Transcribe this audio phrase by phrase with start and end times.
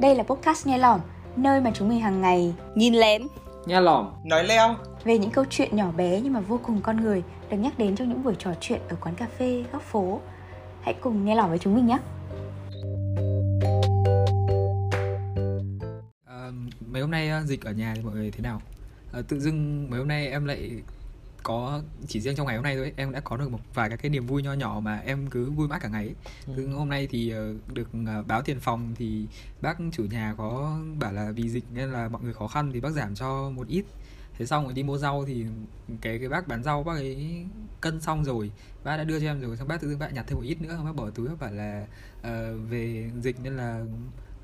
[0.00, 1.00] Đây là podcast Nghe Lỏm,
[1.36, 3.22] nơi mà chúng mình hàng ngày nhìn lén,
[3.66, 6.96] nghe lỏm, nói leo về những câu chuyện nhỏ bé nhưng mà vô cùng con
[6.96, 10.20] người được nhắc đến trong những buổi trò chuyện ở quán cà phê, góc phố.
[10.82, 11.98] Hãy cùng nghe lỏm với chúng mình nhé.
[16.24, 16.50] À,
[16.86, 18.62] mấy hôm nay dịch ở nhà thì mọi người thế nào?
[19.12, 20.70] À, tự dưng mấy hôm nay em lại
[21.50, 23.90] có chỉ riêng trong ngày hôm nay thôi ấy, em đã có được một vài
[23.90, 26.14] các cái niềm vui nho nhỏ mà em cứ vui mãi cả ngày ấy.
[26.56, 26.68] Ừ.
[26.68, 27.88] Hôm nay thì uh, được
[28.20, 29.26] uh, báo tiền phòng thì
[29.60, 32.80] bác chủ nhà có bảo là vì dịch nên là mọi người khó khăn thì
[32.80, 33.84] bác giảm cho một ít
[34.38, 35.44] thế xong rồi đi mua rau thì
[36.00, 37.46] cái cái bác bán rau bác ấy
[37.80, 38.50] cân xong rồi
[38.84, 40.62] bác đã đưa cho em rồi xong bác tự dưng bác nhặt thêm một ít
[40.62, 41.86] nữa bác bỏ túi bác bảo là
[42.20, 43.84] uh, về dịch nên là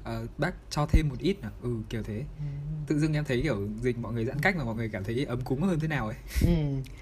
[0.07, 1.51] uh, bác cho thêm một ít à?
[1.63, 2.15] ừ kiểu thế.
[2.39, 2.45] Ừ.
[2.87, 5.25] tự dưng em thấy kiểu dịch mọi người giãn cách mà mọi người cảm thấy
[5.25, 6.17] ấm cúng hơn thế nào ấy.
[6.47, 6.53] Ừ.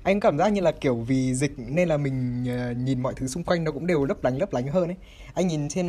[0.03, 3.27] anh cảm giác như là kiểu vì dịch nên là mình uh, nhìn mọi thứ
[3.27, 4.97] xung quanh nó cũng đều lấp lánh lấp lánh hơn ấy.
[5.35, 5.87] Anh nhìn trên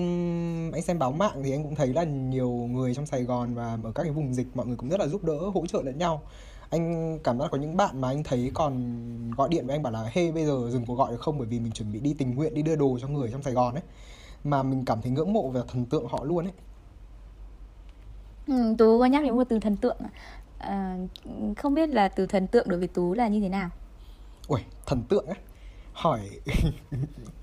[0.71, 3.77] anh xem báo mạng thì anh cũng thấy là nhiều người trong Sài Gòn và
[3.84, 5.97] ở các cái vùng dịch mọi người cũng rất là giúp đỡ hỗ trợ lẫn
[5.97, 6.23] nhau.
[6.70, 9.93] Anh cảm giác có những bạn mà anh thấy còn gọi điện với anh bảo
[9.93, 11.37] là hey bây giờ dừng cuộc gọi được không?
[11.37, 13.53] Bởi vì mình chuẩn bị đi tình nguyện đi đưa đồ cho người trong Sài
[13.53, 13.84] Gòn ấy.
[14.43, 16.53] Mà mình cảm thấy ngưỡng mộ về thần tượng họ luôn ấy
[18.48, 19.98] Ừ, Tú có nhắc đến một từ thần tượng
[20.57, 20.98] à,
[21.57, 23.70] Không biết là từ thần tượng đối với Tú là như thế nào?
[24.48, 25.35] Ui, thần tượng á?
[25.93, 26.20] Hỏi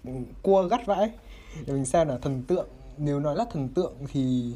[0.42, 1.11] cua gắt vãi.
[1.67, 4.55] Để mình xem là thần tượng Nếu nói là thần tượng thì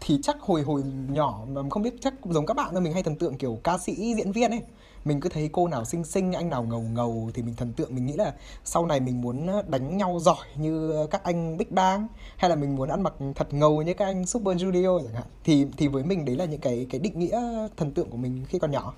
[0.00, 3.02] Thì chắc hồi hồi nhỏ mà không biết chắc giống các bạn thôi Mình hay
[3.02, 4.62] thần tượng kiểu ca sĩ diễn viên ấy
[5.08, 7.94] mình cứ thấy cô nào xinh xinh anh nào ngầu ngầu thì mình thần tượng
[7.94, 12.08] mình nghĩ là sau này mình muốn đánh nhau giỏi như các anh Big Bang
[12.36, 15.26] hay là mình muốn ăn mặc thật ngầu như các anh Super Junior chẳng hạn.
[15.44, 17.40] Thì thì với mình đấy là những cái cái định nghĩa
[17.76, 18.94] thần tượng của mình khi còn nhỏ.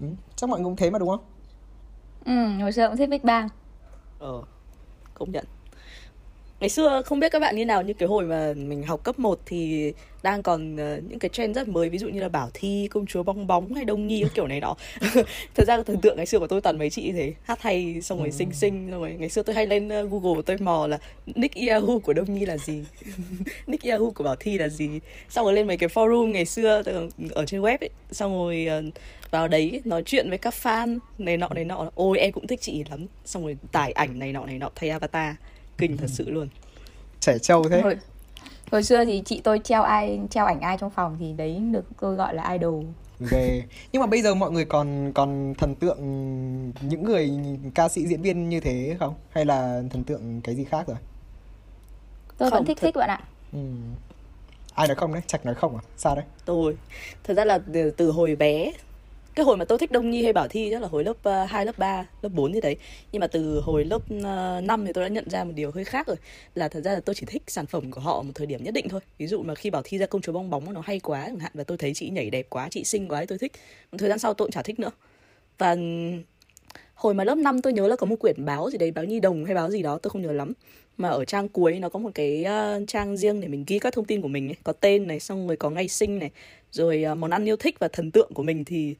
[0.00, 1.24] Ừ, chắc mọi người cũng thế mà đúng không?
[2.24, 3.48] Ừ hồi xưa cũng thích Big Bang.
[4.18, 4.42] Ờ
[5.14, 5.44] công nhận.
[6.60, 9.18] Ngày xưa không biết các bạn như nào như cái hồi mà mình học cấp
[9.18, 9.92] 1 thì
[10.24, 13.06] đang còn uh, những cái trend rất mới ví dụ như là bảo thi công
[13.06, 14.76] chúa bong bóng hay đông nhi kiểu này đó.
[15.54, 18.18] Thật ra thần tượng ngày xưa của tôi toàn mấy chị thế hát hay xong
[18.18, 20.98] rồi xinh xinh xong rồi ngày xưa tôi hay lên uh, google tôi mò là
[21.26, 22.84] nick yahoo của đông nhi là gì?
[23.66, 25.00] Nick yahoo của bảo thi là gì?
[25.28, 26.82] Xong rồi lên mấy cái forum ngày xưa
[27.30, 28.94] ở trên web ấy xong rồi uh,
[29.30, 31.90] vào đấy nói chuyện với các fan này nọ này nọ.
[31.94, 33.06] Ôi em cũng thích chị lắm.
[33.24, 35.34] Xong rồi tải ảnh này nọ này nọ thay avatar.
[35.78, 36.48] Kinh thật sự luôn.
[37.20, 37.82] Trẻ trâu thế
[38.70, 41.84] hồi xưa thì chị tôi treo ai treo ảnh ai trong phòng thì đấy được
[42.00, 42.84] tôi gọi là idol.
[43.30, 45.98] Ghê nhưng mà bây giờ mọi người còn còn thần tượng
[46.80, 47.30] những người
[47.74, 49.14] ca sĩ diễn viên như thế không?
[49.30, 50.96] Hay là thần tượng cái gì khác rồi?
[52.38, 52.86] Tôi không, vẫn thích thật...
[52.86, 53.20] thích bạn ạ.
[53.52, 53.58] Ừ.
[54.74, 55.22] ai nói không đấy?
[55.26, 55.82] Chặt nói không à?
[55.96, 56.24] Sao đấy?
[56.44, 56.76] Tôi.
[57.24, 58.72] Thật ra là từ, từ hồi bé
[59.34, 61.42] cái hồi mà tôi thích Đông Nhi hay Bảo Thi chắc là hồi lớp ờ,
[61.42, 62.76] uh, 2, lớp 3, lớp 4 gì đấy.
[63.12, 65.70] Nhưng mà từ hồi lớp ờ, uh, 5 thì tôi đã nhận ra một điều
[65.70, 66.16] hơi khác rồi.
[66.54, 68.74] Là thật ra là tôi chỉ thích sản phẩm của họ một thời điểm nhất
[68.74, 69.00] định thôi.
[69.18, 71.38] Ví dụ mà khi Bảo Thi ra công chúa bong bóng nó hay quá chẳng
[71.38, 73.52] hạn Và tôi thấy chị nhảy đẹp quá, chị xinh quá thì tôi thích.
[73.92, 74.90] Một Thời gian sau tôi cũng chả thích nữa.
[75.58, 75.76] Và
[76.94, 79.20] hồi mà lớp 5 tôi nhớ là có một quyển báo gì đấy, báo Nhi
[79.20, 80.52] Đồng hay báo gì đó tôi không nhớ lắm.
[80.96, 83.92] Mà ở trang cuối nó có một cái uh, trang riêng để mình ghi các
[83.92, 84.56] thông tin của mình ấy.
[84.64, 86.30] có tên này xong rồi có ngày sinh này
[86.70, 88.94] rồi uh, món ăn yêu thích và thần tượng của mình thì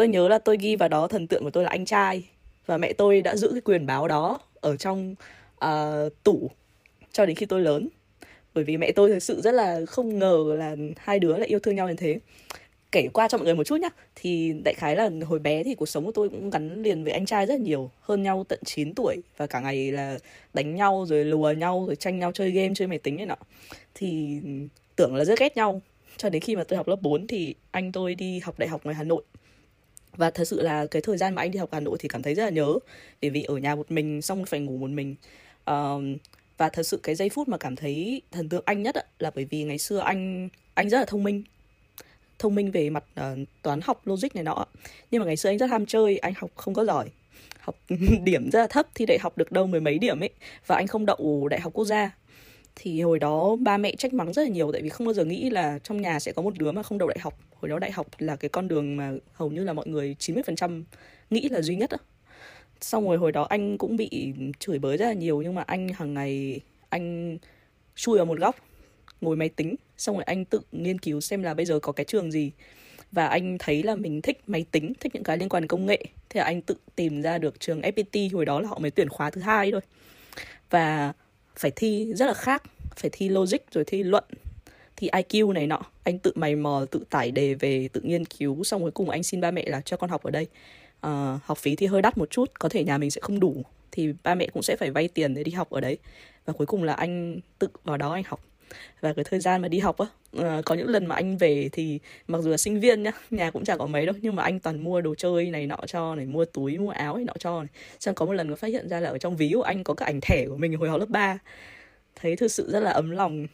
[0.00, 2.24] tôi nhớ là tôi ghi vào đó thần tượng của tôi là anh trai.
[2.66, 5.14] Và mẹ tôi đã giữ cái quyền báo đó ở trong
[5.64, 6.50] uh, tủ
[7.12, 7.88] cho đến khi tôi lớn.
[8.54, 11.58] Bởi vì mẹ tôi thực sự rất là không ngờ là hai đứa lại yêu
[11.58, 12.18] thương nhau như thế.
[12.92, 15.74] Kể qua cho mọi người một chút nhá thì đại khái là hồi bé thì
[15.74, 18.58] cuộc sống của tôi cũng gắn liền với anh trai rất nhiều hơn nhau tận
[18.64, 20.18] 9 tuổi và cả ngày là
[20.54, 23.38] đánh nhau rồi lùa nhau rồi tranh nhau chơi game chơi máy tính này nọ.
[23.94, 24.40] Thì
[24.96, 25.82] tưởng là rất ghét nhau.
[26.16, 28.84] Cho đến khi mà tôi học lớp 4 thì anh tôi đi học đại học
[28.84, 29.22] ngoài Hà Nội
[30.16, 32.22] và thật sự là cái thời gian mà anh đi học Hà Nội thì cảm
[32.22, 32.74] thấy rất là nhớ.
[33.22, 35.14] Bởi vì ở nhà một mình xong phải ngủ một mình.
[35.70, 36.20] Uh,
[36.56, 39.44] và thật sự cái giây phút mà cảm thấy thần tượng anh nhất là bởi
[39.44, 41.42] vì ngày xưa anh anh rất là thông minh.
[42.38, 44.66] Thông minh về mặt uh, toán học logic này nọ.
[45.10, 47.08] Nhưng mà ngày xưa anh rất ham chơi anh học không có giỏi.
[47.60, 47.76] Học
[48.24, 50.30] điểm rất là thấp thi đại học được đâu mười mấy điểm ấy.
[50.66, 52.10] Và anh không đậu đại học quốc gia
[52.82, 55.24] thì hồi đó ba mẹ trách mắng rất là nhiều, tại vì không bao giờ
[55.24, 57.38] nghĩ là trong nhà sẽ có một đứa mà không đậu đại học.
[57.54, 60.82] Hồi đó đại học là cái con đường mà hầu như là mọi người 90%
[61.30, 61.96] nghĩ là duy nhất á.
[62.80, 65.88] Xong rồi hồi đó anh cũng bị chửi bới rất là nhiều, nhưng mà anh
[65.88, 67.38] hàng ngày, anh
[67.94, 68.56] chui vào một góc,
[69.20, 69.74] ngồi máy tính.
[69.98, 72.52] Xong rồi anh tự nghiên cứu xem là bây giờ có cái trường gì.
[73.12, 75.86] Và anh thấy là mình thích máy tính, thích những cái liên quan đến công
[75.86, 76.04] nghệ.
[76.28, 79.08] Thì là anh tự tìm ra được trường FPT hồi đó là họ mới tuyển
[79.08, 79.80] khóa thứ hai thôi.
[80.70, 81.12] Và
[81.60, 82.62] phải thi rất là khác
[82.96, 84.24] phải thi logic rồi thi luận
[84.96, 85.80] thì IQ này nọ.
[86.04, 89.22] Anh tự mày mò tự tải đề về tự nghiên cứu xong cuối cùng anh
[89.22, 90.46] xin ba mẹ là cho con học ở đây.
[91.06, 93.62] Uh, học phí thì hơi đắt một chút có thể nhà mình sẽ không đủ
[93.92, 95.98] thì ba mẹ cũng sẽ phải vay tiền để đi học ở đấy.
[96.44, 98.49] Và cuối cùng là anh tự vào đó anh học
[99.00, 100.06] và cái thời gian mà đi học á
[100.38, 103.50] uh, có những lần mà anh về thì mặc dù là sinh viên nhá nhà
[103.50, 106.14] cũng chả có mấy đâu nhưng mà anh toàn mua đồ chơi này nọ cho
[106.14, 107.68] này mua túi mua áo này nọ cho này.
[108.00, 109.94] Xong có một lần có phát hiện ra là ở trong ví của anh có
[109.94, 111.38] cả ảnh thẻ của mình hồi học lớp 3
[112.16, 113.46] thấy thực sự rất là ấm lòng.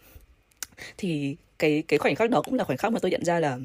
[0.98, 3.58] Thì cái cái khoảnh khắc đó cũng là khoảnh khắc mà tôi nhận ra là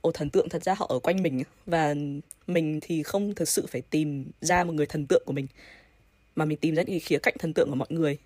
[0.00, 1.94] ồ thần tượng thật ra họ ở quanh mình và
[2.46, 5.46] mình thì không thực sự phải tìm ra một người thần tượng của mình
[6.36, 8.18] mà mình tìm ra những khía cạnh thần tượng của mọi người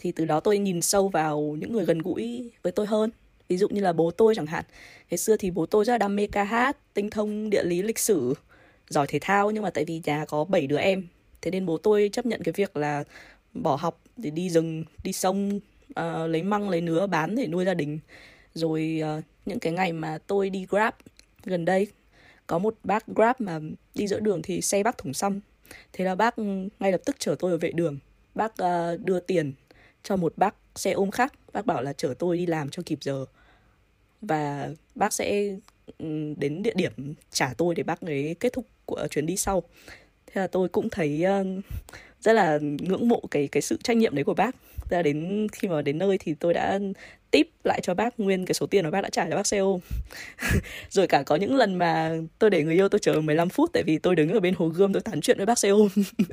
[0.00, 3.10] thì từ đó tôi nhìn sâu vào những người gần gũi với tôi hơn.
[3.48, 4.64] Ví dụ như là bố tôi chẳng hạn.
[5.10, 7.82] Ngày xưa thì bố tôi rất là đam mê ca hát tinh thông địa lý
[7.82, 8.34] lịch sử
[8.88, 9.50] giỏi thể thao.
[9.50, 11.06] Nhưng mà tại vì nhà có 7 đứa em
[11.42, 13.04] thế nên bố tôi chấp nhận cái việc là
[13.52, 15.60] bỏ học để đi rừng đi sông
[15.90, 17.98] uh, lấy măng lấy nứa bán để nuôi gia đình.
[18.54, 20.94] Rồi uh, những cái ngày mà tôi đi grab
[21.44, 21.86] gần đây
[22.46, 23.60] có một bác grab mà
[23.94, 25.40] đi giữa đường thì xe bác thủng xăm.
[25.92, 26.38] Thế là bác
[26.80, 27.98] ngay lập tức chở tôi ở vệ đường.
[28.34, 29.52] Bác uh, đưa tiền
[30.02, 31.32] cho một bác xe ôm khác.
[31.52, 33.24] Bác bảo là chở tôi đi làm cho kịp giờ.
[34.22, 35.56] Và bác sẽ
[35.98, 39.62] ừ, đến địa điểm trả tôi để bác ấy kết thúc của chuyến đi sau.
[40.26, 41.44] Thế là tôi cũng thấy ờ,
[42.20, 44.56] rất là ngưỡng mộ cái cái sự trách nhiệm đấy của bác.
[44.90, 46.78] Thế là đến khi mà đến nơi thì tôi đã
[47.30, 49.58] tip lại cho bác nguyên cái số tiền mà bác đã trả cho bác xe
[49.58, 49.80] ôm.
[50.90, 53.82] Rồi cả có những lần mà tôi để người yêu tôi chờ 15 phút tại
[53.82, 55.88] vì tôi đứng ở bên hồ gươm, tôi tán chuyện với bác xe ôm.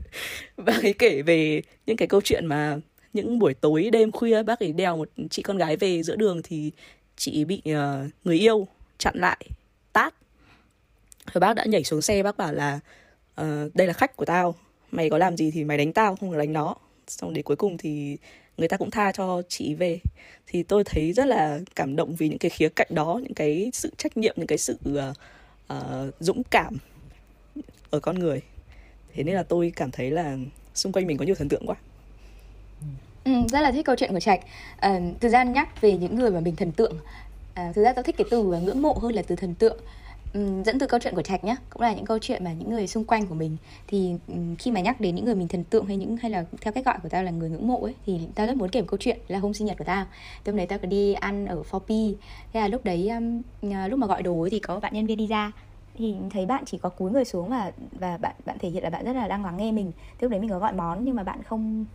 [0.58, 2.80] Bác ấy kể về những cái câu chuyện mà
[3.14, 6.42] những buổi tối đêm khuya bác ấy đèo một chị con gái về giữa đường
[6.44, 6.72] thì
[7.16, 8.68] chị bị uh, người yêu
[8.98, 9.46] chặn lại
[9.94, 10.14] tát.
[11.34, 12.80] Rồi bác đã nhảy xuống xe bác bảo là
[13.42, 14.56] uh, đây là khách của tao
[14.92, 16.76] mày có làm gì thì mày đánh tao không được đánh nó.
[17.08, 18.18] Xong đến cuối cùng thì
[18.58, 20.00] người ta cũng tha cho chị về.
[20.48, 23.70] Thì tôi thấy rất là cảm động vì những cái khía cạnh đó những cái
[23.74, 25.18] sự trách nhiệm những cái sự uh,
[25.74, 26.78] uh, dũng cảm
[27.90, 28.42] ở con người.
[29.14, 30.38] Thế nên là tôi cảm thấy là
[30.74, 31.76] xung quanh mình có nhiều thần tượng quá.
[33.28, 34.40] Ừ, rất là thích câu chuyện của Trạch.
[34.78, 36.94] À, thực ra nhắc về những người mà mình thần tượng,
[37.54, 39.78] à, thực ra tao thích cái từ ngưỡng mộ hơn là từ thần tượng.
[40.34, 42.70] Ừ, dẫn từ câu chuyện của Trạch nhá, cũng là những câu chuyện mà những
[42.70, 43.58] người xung quanh của mình
[43.88, 46.46] thì ừ, khi mà nhắc đến những người mình thần tượng hay những hay là
[46.62, 48.82] theo cách gọi của tao là người ngưỡng mộ ấy thì tao rất muốn kể
[48.82, 50.06] một câu chuyện là hôm sinh nhật của tao.
[50.46, 52.14] Hôm đấy tao có đi ăn ở 4P.
[52.54, 53.42] Thế là lúc đấy um,
[53.90, 55.52] lúc mà gọi đồ ấy thì có bạn nhân viên đi ra
[55.98, 58.90] thì thấy bạn chỉ có cúi người xuống và và bạn bạn thể hiện là
[58.90, 59.92] bạn rất là đang lắng nghe mình.
[59.98, 61.86] Thế lúc đấy mình có gọi món nhưng mà bạn không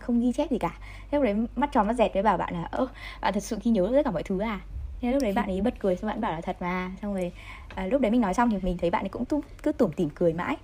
[0.00, 0.78] không ghi chép gì cả.
[1.10, 2.86] Thế lúc đấy mắt tròn mắt dẹt với bảo bạn là ơ
[3.20, 4.60] bạn thật sự ghi nhớ tất cả mọi thứ à?
[5.00, 6.90] Thế lúc đấy bạn ấy bật cười xong bạn bảo là thật mà.
[7.02, 7.32] Xong rồi
[7.74, 9.92] à, lúc đấy mình nói xong thì mình thấy bạn ấy cũng tu, cứ tủm
[9.92, 10.56] tỉm cười mãi.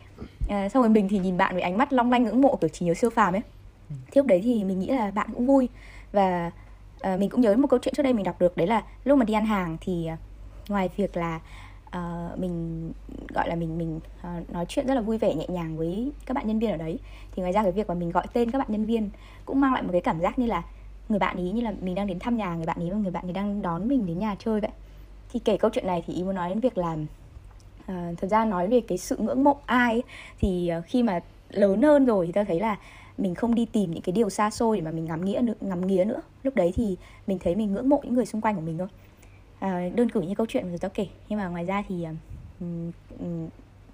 [0.48, 2.69] À, xong rồi mình thì nhìn bạn với ánh mắt long lanh ngưỡng mộ kiểu
[2.72, 3.42] chỉ nhớ siêu phàm ấy.
[3.88, 5.69] Thế lúc đấy thì mình nghĩ là bạn cũng vui.
[6.12, 6.50] Và
[7.00, 9.19] à, mình cũng nhớ một câu chuyện trước đây mình đọc được đấy là lúc
[9.19, 10.16] mà đi ăn hàng thì à,
[10.69, 11.40] ngoài việc là
[11.96, 12.93] uh, mình
[13.35, 16.35] gọi là mình mình uh, nói chuyện rất là vui vẻ nhẹ nhàng với các
[16.35, 16.99] bạn nhân viên ở đấy.
[17.32, 19.11] Thì ngoài ra cái việc mà mình gọi tên các bạn nhân viên
[19.44, 20.62] cũng mang lại một cái cảm giác như là
[21.08, 23.11] người bạn ý như là mình đang đến thăm nhà người bạn ý và người
[23.11, 24.70] bạn ấy đang đón mình đến nhà chơi vậy.
[25.32, 28.44] Thì kể câu chuyện này thì ý muốn nói đến việc là uh, thật ra
[28.44, 30.02] nói về cái sự ngưỡng mộ ai ấy,
[30.38, 31.20] thì uh, khi mà
[31.50, 32.79] lớn hơn rồi thì ta thấy là
[33.19, 35.55] mình không đi tìm những cái điều xa xôi để mà mình ngắm nghĩa nữa,
[35.61, 36.20] ngắm nghía nữa.
[36.43, 36.96] Lúc đấy thì
[37.26, 38.88] mình thấy mình ngưỡng mộ những người xung quanh của mình thôi
[39.64, 41.06] à, đơn cử như câu chuyện mà tao kể.
[41.28, 42.05] Nhưng mà ngoài ra thì
[42.61, 43.49] um, um,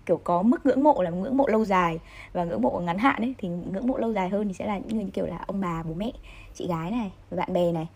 [0.07, 1.99] kiểu có mức ngưỡng mộ là ngưỡng mộ lâu dài
[2.33, 4.79] và ngưỡng mộ ngắn hạn ấy thì ngưỡng mộ lâu dài hơn thì sẽ là
[4.79, 6.13] những người như kiểu là ông bà bố mẹ
[6.55, 7.89] chị gái này và bạn bè này.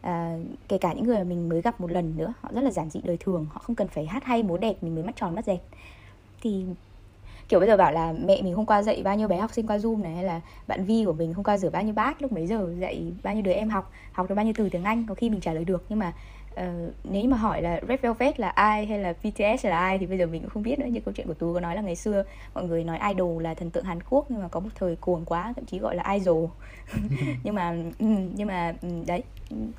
[0.00, 2.70] À, kể cả những người mà mình mới gặp một lần nữa họ rất là
[2.70, 5.16] giản dị đời thường họ không cần phải hát hay múa đẹp mình mới mắt
[5.16, 5.60] tròn mắt dẹt
[6.42, 6.64] thì
[7.48, 9.66] kiểu bây giờ bảo là mẹ mình hôm qua dạy bao nhiêu bé học sinh
[9.66, 12.22] qua zoom này hay là bạn vi của mình hôm qua rửa bao nhiêu bát
[12.22, 14.84] lúc mấy giờ dạy bao nhiêu đứa em học học được bao nhiêu từ tiếng
[14.84, 15.84] anh có khi mình trả lời được.
[15.88, 16.12] Nhưng mà
[16.60, 20.06] uh, nếu mà hỏi là Red Velvet là ai hay là BTS là ai thì
[20.06, 21.82] bây giờ mình cũng không biết nữa như câu chuyện của tú có nói là
[21.82, 24.68] ngày xưa mọi người nói idol là thần tượng Hàn Quốc nhưng mà có một
[24.74, 26.48] thời cuồng quá thậm chí gọi là idol.
[27.44, 29.22] Nhưng mà ừ, nhưng mà ừ, đấy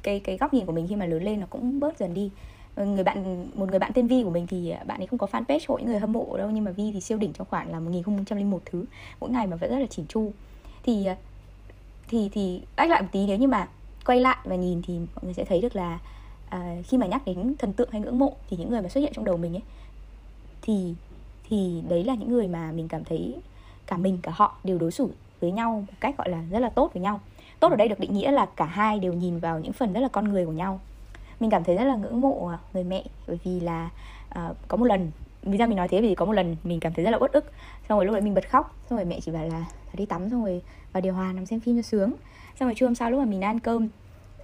[0.04, 2.32] cái cái góc nhìn của mình khi mà lớn lên nó cũng bớt dần đi.
[2.78, 5.60] Người bạn một người bạn tên Vi của mình thì bạn ấy không có fanpage
[5.68, 7.80] hội những người hâm mộ đâu nhưng mà Vi thì siêu đỉnh trong khoảng là
[7.80, 8.86] 1001 thứ
[9.20, 10.32] mỗi ngày mà vẫn rất là chỉn chu.
[10.84, 11.08] Thì
[12.08, 13.68] thì thì ách lại một tí nếu như mà
[14.06, 16.00] quay lại và nhìn thì mọi người sẽ thấy được là
[16.50, 19.02] à, khi mà nhắc đến thần tượng hay ngưỡng mộ thì những người mà xuất
[19.02, 19.64] hiện trong đầu mình ấy
[20.62, 20.94] thì
[21.50, 23.36] thì đấy là những người mà mình cảm thấy
[23.88, 25.10] cả mình cả họ đều đối xử
[25.40, 27.20] với nhau một cách gọi là rất là tốt với nhau.
[27.60, 30.00] Tốt ở đây được định nghĩa là cả hai đều nhìn vào những phần rất
[30.00, 30.80] là con người của nhau.
[31.40, 33.90] Mình cảm thấy rất là ngưỡng mộ à, người mẹ bởi vì là
[34.30, 35.12] uh, có một lần
[35.44, 36.02] vì sao mình nói thế?
[36.02, 37.52] Vì có một lần mình cảm thấy rất là uất ức
[37.90, 40.30] xong rồi lúc đấy mình bật khóc xong rồi mẹ chỉ bảo là đi tắm
[40.30, 40.62] xong rồi
[40.94, 42.14] vào điều hòa nằm xem phim cho sướng.
[42.60, 43.88] Xong rồi trưa hôm sau lúc mà mình ăn cơm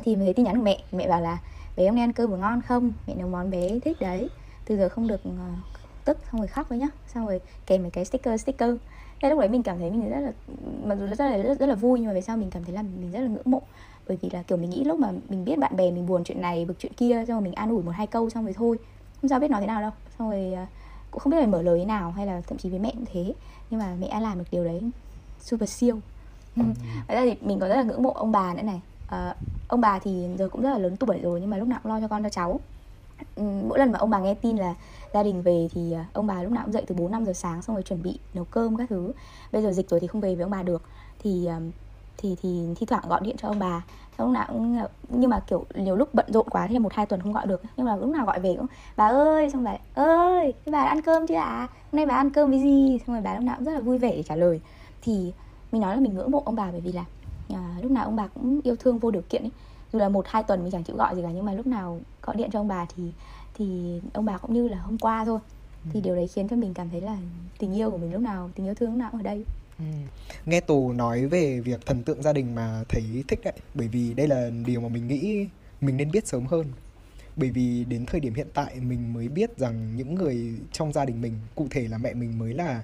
[0.04, 1.38] thì mình thấy tin nhắn của mẹ mẹ bảo là
[1.76, 2.92] bé hôm nay ăn cơm vừa ngon không?
[3.08, 4.30] Mẹ nấu món bé thích đấy.
[4.66, 5.34] Từ giờ không được uh,
[6.06, 6.88] tức xong rồi khóc với nhá.
[7.08, 8.76] Xong rồi kèm một cái sticker sticker.
[9.22, 10.32] Thế lúc đấy mình cảm thấy mình rất là
[10.84, 12.74] mặc dù rất là rất, rất là vui nhưng mà về sau mình cảm thấy
[12.74, 13.62] là mình rất là ngưỡng mộ.
[14.08, 16.42] Bởi vì là kiểu mình nghĩ lúc mà mình biết bạn bè mình buồn chuyện
[16.42, 18.78] này bực chuyện kia xong rồi mình an ủi một hai câu xong rồi thôi.
[19.22, 19.92] Không sao biết nói thế nào đâu.
[20.20, 20.68] Xong rồi à,
[21.12, 23.06] cũng không biết phải mở lời thế nào hay là thậm chí với mẹ cũng
[23.14, 23.34] thế.
[23.70, 24.82] Nhưng mà mẹ đã làm được điều đấy
[25.40, 26.00] super siêu.
[26.56, 26.64] Ừ.
[27.08, 28.82] Vậy ra thì mình có rất là ngưỡng mộ ông bà nữa này
[29.16, 29.36] uh,
[29.68, 31.92] ông bà thì giờ cũng rất là lớn tuổi rồi nhưng mà lúc nào cũng
[31.92, 32.60] lo cho con cho cháu.
[33.36, 34.76] Ừ, mỗi lần mà ông bà nghe tin là
[35.14, 37.34] gia đình về thì ờ, ông bà lúc nào cũng dậy từ 4 5 giờ
[37.34, 39.12] sáng xong rồi chuẩn bị nấu cơm các thứ.
[39.52, 40.84] Bây giờ dịch rồi thì không về với ông bà được.
[41.20, 41.60] Thì ờ,
[42.18, 43.86] thì thì thi thoảng gọi điện cho ông bà.
[44.18, 47.06] Xong lúc nào cũng nhưng mà kiểu nhiều lúc bận rộn quá thì một hai
[47.06, 47.62] tuần không gọi được.
[47.78, 49.50] Nhưng mà lúc nào gọi về cũng bà ơi!
[49.50, 51.44] Xong bà ơi bà ăn cơm chưa ạ?
[51.44, 51.68] À?
[51.72, 53.00] hôm nay bà ăn cơm với gì?
[53.08, 54.62] Xong rồi bà lúc nào cũng rất là vui vẻ để trả lời.
[55.02, 55.34] Thì
[55.72, 57.06] mình nói là mình ngưỡng mộ ông bà bởi vì là
[57.54, 59.52] à, lúc nào ông bà cũng yêu thương vô điều kiện ấy
[59.94, 62.02] dù là một hai tuần mình chẳng chịu gọi gì cả nhưng mà lúc nào
[62.22, 63.12] gọi điện cho ông bà thì
[63.54, 65.40] thì ông bà cũng như là hôm qua thôi
[65.84, 66.04] thì ừ.
[66.04, 67.18] điều đấy khiến cho mình cảm thấy là
[67.60, 69.46] tình yêu của mình lúc nào tình yêu thương lúc nào cũng ở đây
[69.80, 69.86] ừ.
[70.46, 74.14] nghe tù nói về việc thần tượng gia đình mà thấy thích đấy bởi vì
[74.14, 75.48] đây là điều mà mình nghĩ
[75.82, 76.66] mình nên biết sớm hơn
[77.36, 81.06] bởi vì đến thời điểm hiện tại mình mới biết rằng những người trong gia
[81.06, 82.84] đình mình cụ thể là mẹ mình mới là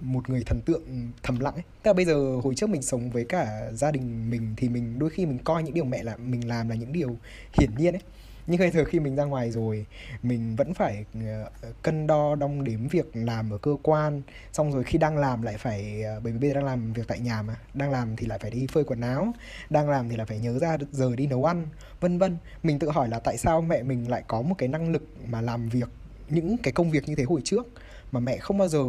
[0.00, 1.64] một người thần tượng thầm lặng ấy.
[1.82, 4.98] Tức là bây giờ hồi trước mình sống với cả gia đình mình thì mình
[4.98, 7.16] đôi khi mình coi những điều mẹ là mình làm là những điều
[7.52, 8.02] hiển nhiên ấy.
[8.46, 9.86] Nhưng bây giờ khi mình ra ngoài rồi,
[10.22, 11.50] mình vẫn phải ờ,
[11.82, 14.22] cân đo, đong đếm việc làm ở cơ quan.
[14.52, 17.08] Xong rồi khi đang làm lại phải ờ, bởi vì bây giờ đang làm việc
[17.08, 19.32] tại nhà mà, đang làm thì lại phải đi phơi quần áo,
[19.70, 21.66] đang làm thì lại phải nhớ ra giờ đi nấu ăn,
[22.00, 22.36] vân vân.
[22.62, 25.40] Mình tự hỏi là tại sao mẹ mình lại có một cái năng lực mà
[25.40, 25.88] làm việc,
[26.28, 27.66] những cái công việc như thế hồi trước
[28.12, 28.84] mà mẹ không bao giờ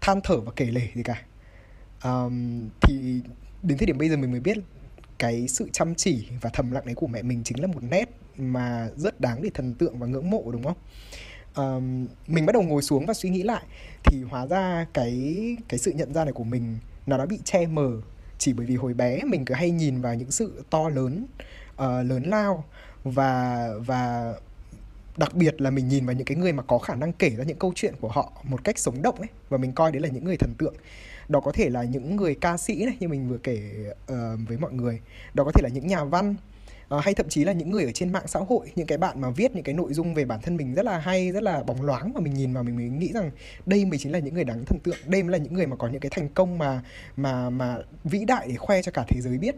[0.00, 1.22] than thở và kể lể gì cả
[2.04, 3.20] um, thì
[3.62, 4.58] đến thời điểm bây giờ mình mới biết
[5.18, 8.04] cái sự chăm chỉ và thầm lặng đấy của mẹ mình chính là một nét
[8.36, 10.76] mà rất đáng để thần tượng và ngưỡng mộ đúng không?
[11.56, 13.62] Um, mình bắt đầu ngồi xuống và suy nghĩ lại
[14.04, 15.36] thì hóa ra cái
[15.68, 17.90] cái sự nhận ra này của mình nó đã bị che mờ
[18.38, 21.26] chỉ bởi vì hồi bé mình cứ hay nhìn vào những sự to lớn
[21.72, 22.64] uh, lớn lao
[23.04, 24.34] và và
[25.16, 27.44] đặc biệt là mình nhìn vào những cái người mà có khả năng kể ra
[27.44, 30.08] những câu chuyện của họ một cách sống động ấy và mình coi đấy là
[30.08, 30.74] những người thần tượng.
[31.28, 33.60] Đó có thể là những người ca sĩ này như mình vừa kể
[34.12, 34.16] uh,
[34.48, 35.00] với mọi người.
[35.34, 36.34] Đó có thể là những nhà văn
[36.94, 39.20] uh, hay thậm chí là những người ở trên mạng xã hội những cái bạn
[39.20, 41.62] mà viết những cái nội dung về bản thân mình rất là hay rất là
[41.62, 43.30] bóng loáng mà mình nhìn vào mình mới nghĩ rằng
[43.66, 45.76] đây mới chính là những người đáng thần tượng đây mới là những người mà
[45.76, 46.82] có những cái thành công mà
[47.16, 49.54] mà mà vĩ đại để khoe cho cả thế giới biết.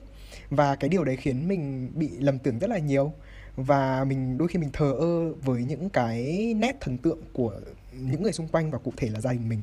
[0.50, 3.12] Và cái điều đấy khiến mình bị lầm tưởng rất là nhiều
[3.56, 7.60] và mình đôi khi mình thờ ơ với những cái nét thần tượng của
[7.92, 9.62] những người xung quanh và cụ thể là gia đình mình.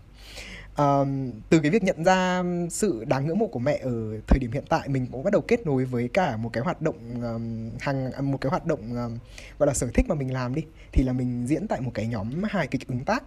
[0.77, 4.51] Um, từ cái việc nhận ra sự đáng ngưỡng mộ của mẹ ở thời điểm
[4.51, 7.69] hiện tại mình cũng bắt đầu kết nối với cả một cái hoạt động um,
[7.79, 9.17] hàng một cái hoạt động um,
[9.59, 12.07] gọi là sở thích mà mình làm đi thì là mình diễn tại một cái
[12.07, 13.23] nhóm hài kịch ứng tác.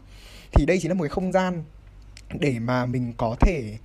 [0.52, 1.64] Thì đây chính là một cái không gian
[2.40, 3.78] để mà mình có thể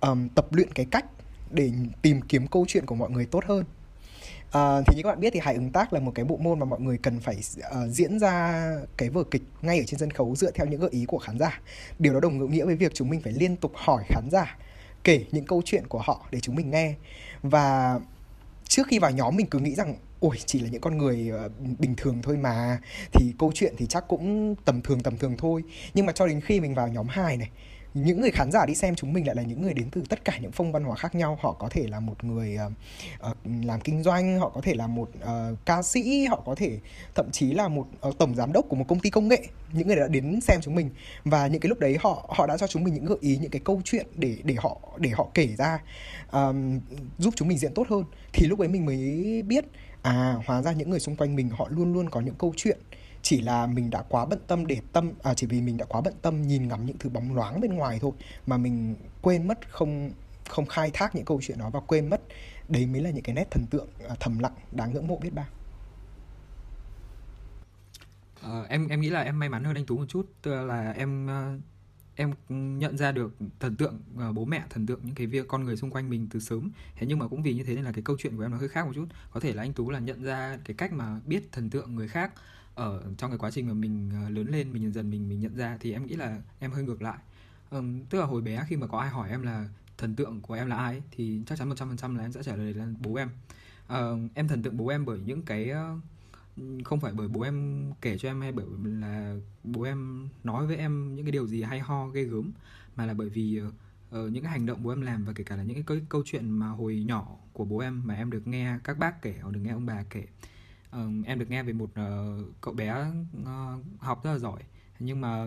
[0.00, 1.04] um, tập luyện cái cách
[1.50, 1.70] để
[2.02, 3.64] tìm kiếm câu chuyện của mọi người tốt hơn.
[4.50, 6.58] À, thì như các bạn biết thì hài ứng tác là một cái bộ môn
[6.58, 10.10] mà mọi người cần phải uh, diễn ra cái vở kịch ngay ở trên sân
[10.10, 11.60] khấu dựa theo những gợi ý của khán giả.
[11.98, 14.56] Điều đó đồng nghĩa với việc chúng mình phải liên tục hỏi khán giả
[15.04, 16.94] kể những câu chuyện của họ để chúng mình nghe.
[17.42, 18.00] Và
[18.68, 21.48] trước khi vào nhóm mình cứ nghĩ rằng ôi chỉ là những con người ờ,
[21.78, 22.78] bình thường thôi mà
[23.12, 25.62] thì câu chuyện thì chắc cũng tầm thường tầm thường thôi.
[25.94, 27.50] Nhưng mà cho đến khi mình vào nhóm hài này
[28.04, 30.24] những người khán giả đi xem chúng mình lại là những người đến từ tất
[30.24, 31.38] cả những phong văn hóa khác nhau.
[31.40, 32.58] Họ có thể là một người
[33.26, 33.32] uh,
[33.64, 36.78] làm kinh doanh họ có thể là một uh, ca sĩ họ có thể
[37.14, 39.42] thậm chí là một uh, tổng giám đốc của một công ty công nghệ.
[39.72, 40.90] Những người đã đến xem chúng mình
[41.24, 43.50] và những cái lúc đấy họ họ đã cho chúng mình những gợi ý những
[43.50, 45.78] cái câu chuyện để để họ để họ kể ra
[46.32, 46.80] um,
[47.18, 48.04] giúp chúng mình diễn tốt hơn.
[48.32, 49.64] Thì lúc ấy mình mới biết
[50.02, 52.78] à hóa ra những người xung quanh mình họ luôn luôn có những câu chuyện
[53.26, 56.00] chỉ là mình đã quá bận tâm để tâm à chỉ vì mình đã quá
[56.00, 58.12] bận tâm nhìn ngắm những thứ bóng loáng bên ngoài thôi
[58.46, 60.10] mà mình quên mất không
[60.48, 62.20] không khai thác những câu chuyện đó và quên mất
[62.68, 65.34] đấy mới là những cái nét thần tượng à, thầm lặng đáng ngưỡng mộ biết
[65.34, 65.46] bao.
[68.42, 70.92] À, em em nghĩ là em may mắn hơn anh tú một chút tức là
[70.92, 71.58] em ờ,
[72.14, 72.32] em
[72.78, 75.76] nhận ra được thần tượng ờ, bố mẹ thần tượng những cái việc con người
[75.76, 76.70] xung quanh mình từ sớm.
[76.96, 78.58] Thế nhưng mà cũng vì như thế nên là cái câu chuyện của em nó
[78.58, 79.06] hơi khác một chút.
[79.30, 82.08] Có thể là anh tú là nhận ra cái cách mà biết thần tượng người
[82.08, 82.32] khác
[82.76, 85.40] ở trong cái quá trình mà mình ờ, lớn lên mình dần dần mình mình
[85.40, 87.18] nhận ra thì em nghĩ là em hơi ngược lại.
[87.70, 89.68] Um, tức là hồi bé khi mà có ai hỏi em là
[89.98, 92.32] thần tượng của em là ai thì chắc chắn một trăm phần trăm là em
[92.32, 93.28] sẽ trả lời là bố em.
[93.86, 97.84] Uh, em thần tượng bố em bởi những cái uh, không phải bởi bố em
[98.00, 101.62] kể cho em hay bởi là bố em nói với em những cái điều gì
[101.62, 102.52] hay ho ghê gớm
[102.96, 105.56] mà là bởi vì uh, những cái hành động bố em làm và kể cả
[105.56, 108.46] là những cái câu, câu chuyện mà hồi nhỏ của bố em mà em được
[108.46, 110.24] nghe các bác kể hoặc được nghe ông bà kể
[110.96, 113.06] uh, em được nghe về một uh, cậu bé
[113.42, 113.48] uh,
[113.98, 114.62] học rất là giỏi.
[114.98, 115.46] Nhưng mà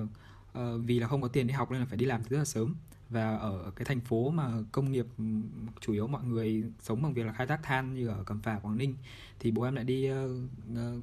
[0.60, 2.38] uh, vì là không có tiền đi học nên là phải đi làm từ rất
[2.38, 2.76] là sớm.
[3.10, 5.06] Và ở cái thành phố mà công nghiệp
[5.80, 8.60] chủ yếu mọi người sống bằng việc là khai thác than như ở Cẩm Phả
[8.60, 8.96] Quảng Ninh
[9.40, 10.16] thì bố em lại đi uh,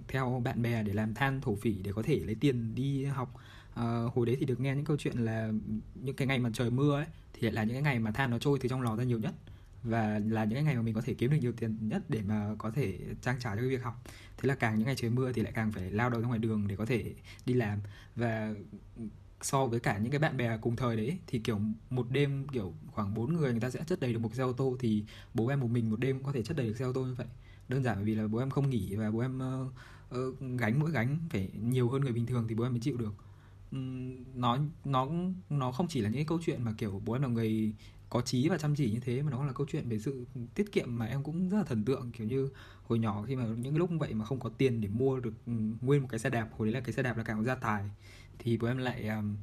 [0.09, 3.35] theo bạn bè để làm than thổ phỉ để có thể lấy tiền đi học.
[3.81, 5.52] Uh, hồi đấy thì được nghe những câu chuyện là
[5.95, 8.31] những cái ngày mà trời mưa ấy thì lại là những cái ngày mà than
[8.31, 9.35] nó trôi từ trong lò ra nhiều nhất
[9.83, 12.23] và là những cái ngày mà mình có thể kiếm được nhiều tiền nhất để
[12.23, 14.02] mà có thể trang trải cho cái việc học.
[14.37, 16.38] Thế là càng những ngày trời mưa thì lại càng phải lao đầu ra ngoài
[16.38, 17.14] đường để có thể
[17.47, 17.78] đi làm.
[18.16, 18.54] Và
[19.42, 22.75] so với cả những cái bạn bè cùng thời đấy thì kiểu một đêm kiểu
[22.87, 25.04] khoảng bốn người người ta sẽ chất đầy được một xe ô tô thì
[25.35, 27.14] bố em một mình một đêm có thể chất đầy được xe ô tô như
[27.14, 27.26] vậy.
[27.68, 30.80] Đơn giản bởi vì là bố em không nghỉ và bố em uh, uh, gánh
[30.80, 33.14] mỗi gánh phải nhiều hơn người bình thường thì bố em mới chịu được.
[33.73, 35.09] Um, nó nó
[35.50, 37.73] nó không chỉ là những cái câu chuyện mà kiểu bố em là người
[38.10, 40.72] có trí và chăm chỉ như thế mà nó là câu chuyện về sự tiết
[40.72, 42.10] kiệm mà em cũng rất là thần tượng.
[42.12, 42.48] Kiểu như
[42.82, 45.52] hồi nhỏ khi mà những lúc vậy mà không có tiền để mua được ừ,
[45.80, 47.54] nguyên một cái xe đạp hồi đấy là cái xe đạp là cả một gia
[47.54, 47.84] tài
[48.38, 49.36] thì bố em lại um,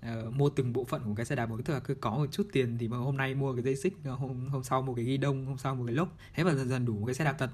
[0.00, 2.26] uh, mua từng bộ phận của cái xe đạp mỗi tức là cứ có một
[2.32, 5.16] chút tiền thì hôm nay mua cái dây xích hôm hôm sau một cái ghi
[5.16, 6.16] đông hôm sau một cái lốc.
[6.34, 7.50] Thế và dần dần đủ một cái xe đạp thật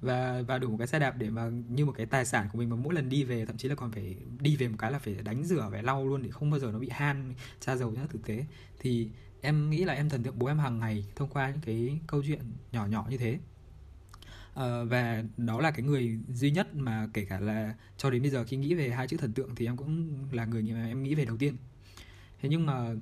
[0.00, 2.58] và và đủ một cái xe đạp để mà như một cái tài sản của
[2.58, 4.92] mình mà mỗi lần đi về thậm chí là còn phải đi về một cái
[4.92, 7.76] là phải đánh rửa phải lau luôn để không bao giờ nó bị han tra
[7.76, 8.44] dầu nhá thực tế.
[8.78, 9.08] Thì
[9.40, 12.22] em nghĩ là em thần tượng bố em hàng ngày thông qua những cái câu
[12.26, 12.40] chuyện
[12.72, 13.38] nhỏ nhỏ như thế.
[14.54, 18.30] À, và đó là cái người duy nhất mà kể cả là cho đến bây
[18.30, 21.02] giờ khi nghĩ về hai chữ thần tượng thì em cũng là người mà em
[21.02, 21.56] nghĩ về đầu tiên.
[22.42, 22.94] Thế nhưng mà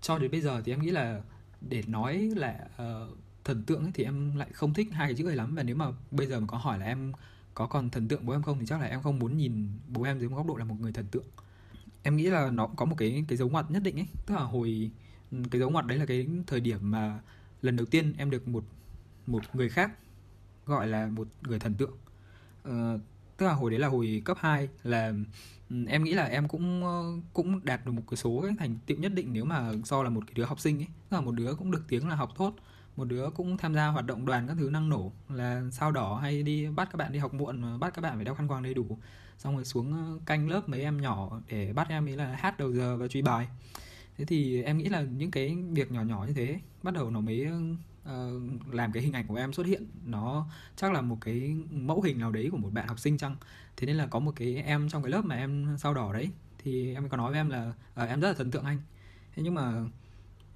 [0.00, 1.22] cho đến bây giờ thì em nghĩ là
[1.60, 5.28] để nói là uh, thần tượng ấy, thì em lại không thích hai cái chữ
[5.28, 5.54] ấy lắm.
[5.54, 7.12] Và nếu mà bây giờ mà có hỏi là em
[7.54, 10.02] có còn thần tượng bố em không thì chắc là em không muốn nhìn bố
[10.02, 11.26] em dưới một góc độ là một người thần tượng.
[12.02, 14.06] Em nghĩ là nó có một cái cái dấu ngoặt nhất định ấy.
[14.26, 14.90] Tức là hồi
[15.50, 17.20] cái dấu ngoặt đấy là cái thời điểm mà
[17.62, 18.64] lần đầu tiên em được một
[19.26, 19.92] một người khác
[20.66, 21.98] gọi là một người thần tượng.
[22.68, 23.00] Uh,
[23.36, 25.12] tức là hồi đấy là hồi cấp 2 là
[25.70, 27.02] ừ, em nghĩ là em cũng ờ,
[27.32, 30.10] cũng đạt được một cái số cái thành tựu nhất định nếu mà so là
[30.10, 30.88] một cái đứa học sinh ấy.
[31.08, 32.56] Tức là một đứa cũng được tiếng là học tốt
[32.96, 36.18] một đứa cũng tham gia hoạt động đoàn các thứ năng nổ là sao đỏ
[36.22, 38.62] hay đi bắt các bạn đi học muộn bắt các bạn phải đeo khăn quàng
[38.62, 38.98] đầy đủ.
[39.38, 42.58] Xong rồi xuống ờ, canh lớp mấy em nhỏ để bắt em ấy là hát
[42.58, 43.48] đầu giờ và truy bài
[44.18, 47.20] thế thì em nghĩ là những cái việc nhỏ nhỏ như thế bắt đầu nó
[47.20, 47.46] mới
[48.02, 49.86] uh, làm cái hình ảnh của em xuất hiện.
[50.04, 50.46] Nó
[50.76, 53.36] chắc là một cái mẫu hình nào đấy của một bạn học sinh chăng?
[53.76, 56.30] Thế nên là có một cái em trong cái lớp mà em sao đỏ đấy
[56.58, 57.72] thì em có nói với em là
[58.02, 58.78] uh, em rất là thần tượng anh.
[59.36, 59.84] Thế nhưng mà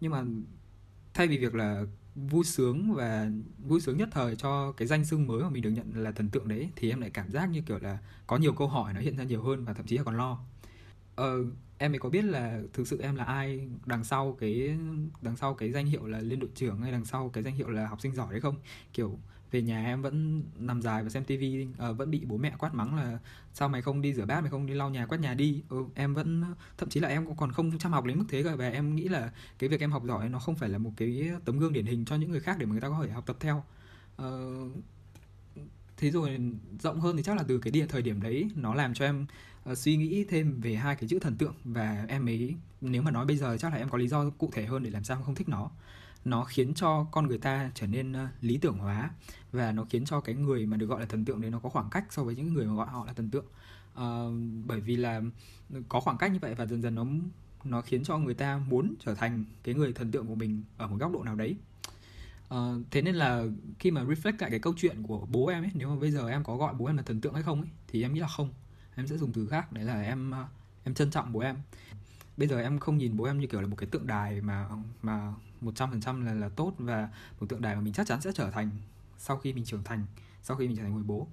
[0.01, 0.25] nhưng mà
[1.15, 1.83] thay vì việc là
[2.15, 5.71] vui sướng và vui sướng nhất thời cho cái danh xưng mới mà mình được
[5.71, 8.53] nhận là thần tượng đấy thì em lại cảm giác như kiểu là có nhiều
[8.53, 10.39] câu hỏi nó hiện ra nhiều hơn và thậm chí là còn lo.
[11.17, 11.39] Ờ,
[11.79, 13.69] em mới có biết là thực sự em là ai?
[13.87, 14.79] Đằng sau cái
[15.23, 17.69] đằng sau cái danh hiệu là liên đội trưởng hay đằng sau cái danh hiệu
[17.69, 18.57] là học sinh giỏi đấy không?
[18.93, 19.19] Kiểu
[19.51, 22.53] về nhà em vẫn nằm dài và xem tivi à, ờ, vẫn bị bố mẹ
[22.59, 23.19] quát mắng là
[23.55, 25.63] sao mày không đi rửa bát mày không đi lau nhà quét nhà đi?
[25.69, 26.45] Ừ, em vẫn
[26.79, 29.09] thậm chí là em còn không chăm học đến mức thế cơ và em nghĩ
[29.09, 31.87] là cái việc em học giỏi nó không phải là một cái tấm gương điển
[31.87, 33.65] hình cho những người khác để mà người ta có thể học tập theo.
[34.23, 34.73] Uh,
[35.99, 36.39] thế rồi
[36.81, 39.27] rộng hơn thì chắc là từ cái địa thời điểm đấy nó làm cho em
[39.71, 41.55] uh, suy nghĩ thêm về hai cái chữ thần tượng.
[41.65, 44.51] Và em ấy nếu mà nói bây giờ chắc là em có lý do cụ
[44.53, 45.71] thể hơn để làm sao không thích nó.
[46.25, 49.11] Nó khiến cho con người ta trở nên uh, lý tưởng hóa.
[49.53, 51.69] Và nó khiến cho cái người mà được gọi là thần tượng đấy nó có
[51.69, 53.47] khoảng cách so với những người mà gọi họ là thần tượng.
[53.95, 54.35] Uh,
[54.67, 55.23] bởi vì là
[55.89, 57.07] có khoảng cách như vậy và dần dần nó
[57.65, 60.87] nó khiến cho người ta muốn trở thành cái người thần tượng của mình ở
[60.87, 61.57] một góc độ nào đấy.
[62.55, 63.45] Uh, thế nên là
[63.79, 66.29] khi mà reflect lại cái câu chuyện của bố em ấy nếu mà bây giờ
[66.29, 68.29] em có gọi bố em là thần tượng hay không ấy thì em nghĩ là
[68.29, 68.51] không.
[68.95, 70.45] Em sẽ dùng từ khác đấy là em ờ,
[70.85, 71.57] em trân trọng bố em.
[72.37, 74.69] Bây giờ em không nhìn bố em như kiểu là một cái tượng đài mà
[75.03, 77.09] mà một trăm phần trăm là là tốt và
[77.41, 78.71] một tượng đài mà mình chắc chắn sẽ trở thành
[79.19, 80.05] sau khi mình trưởng thành
[80.43, 81.29] sau khi mình trở thành người bố.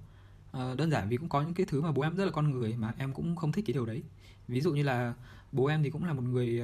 [0.52, 2.50] À, đơn giản vì cũng có những cái thứ mà bố em rất là con
[2.50, 4.02] người mà em cũng không thích cái điều đấy.
[4.48, 5.14] Ví dụ như là
[5.52, 6.62] bố em thì cũng là một người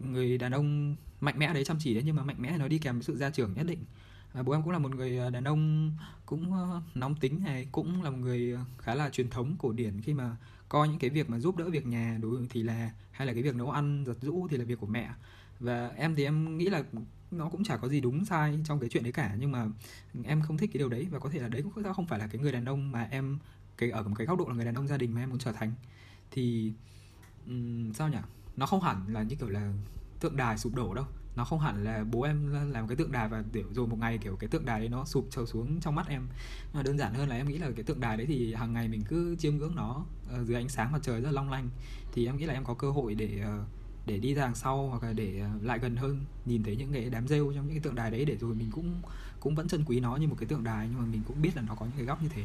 [0.00, 2.78] người đàn ông mạnh mẽ đấy chăm chỉ đấy nhưng mà mạnh mẽ nó đi
[2.78, 3.84] kèm với sự gia trưởng nhất định.
[4.34, 5.92] À, bố em cũng là một người à, đàn ông
[6.26, 9.72] cũng à, nóng tính này cũng là một người à, khá là truyền thống cổ
[9.72, 10.00] điển.
[10.00, 10.36] Khi mà
[10.68, 13.42] coi những cái việc mà giúp đỡ việc nhà đối thì là hay là cái
[13.42, 15.10] việc nấu ăn giặt rũ thì là việc của mẹ.
[15.60, 16.84] Và em thì em nghĩ là
[17.30, 19.66] nó cũng chả có gì đúng sai trong cái chuyện đấy cả nhưng mà
[20.24, 21.06] em không thích cái điều đấy.
[21.10, 23.38] Và có thể là đấy cũng không phải là cái người đàn ông mà em
[23.76, 25.38] cái ở một cái góc độ là người đàn ông gia đình mà em muốn
[25.38, 25.72] trở thành.
[26.30, 26.72] Thì
[27.46, 28.18] um, sao nhỉ?
[28.56, 29.72] Nó không hẳn là như kiểu là
[30.20, 31.04] tượng đài sụp đổ đâu.
[31.36, 34.18] Nó không hẳn là bố em làm cái tượng đài và kiểu rồi một ngày
[34.18, 36.28] kiểu cái tượng đài đấy nó sụp trầu xuống trong mắt em.
[36.72, 38.88] Mà đơn giản hơn là em nghĩ là cái tượng đài đấy thì hàng ngày
[38.88, 41.70] mình cứ chiêm ngưỡng nó ờ, dưới ánh sáng mặt trời rất long lanh.
[42.12, 43.64] Thì em nghĩ là em có cơ hội để ờ,
[44.06, 46.92] để đi ra đằng sau hoặc là để ờ, lại gần hơn, nhìn thấy những
[46.92, 49.02] cái đám rêu trong những cái tượng đài đấy để rồi mình cũng
[49.40, 51.56] cũng vẫn trân quý nó như một cái tượng đài nhưng mà mình cũng biết
[51.56, 52.42] là nó có những cái góc như thế.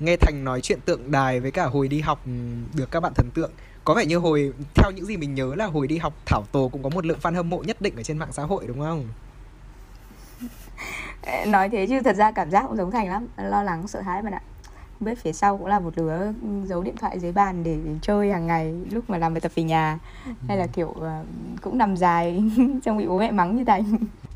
[0.00, 2.32] Nghe thành nói chuyện tượng đài với cả hồi đi học ừ,
[2.74, 3.50] được các bạn thần tượng
[3.88, 6.68] có vẻ như hồi theo những gì mình nhớ là hồi đi học thảo tổ
[6.68, 8.80] cũng có một lượng fan hâm mộ nhất định ở trên mạng xã hội đúng
[8.80, 9.08] không?
[11.46, 13.26] Nói thế chứ thật ra cảm giác cũng giống thành lắm.
[13.36, 14.40] Lo lắng sợ hãi bạn ạ.
[14.98, 16.32] Không biết phía sau cũng là một đứa
[16.64, 19.62] giấu điện thoại dưới bàn để, chơi hàng ngày lúc mà làm bài tập về
[19.62, 19.98] nhà.
[20.48, 21.06] Hay là kiểu uh,
[21.60, 22.42] cũng nằm dài
[22.84, 23.84] xong bị bố mẹ mắng như thành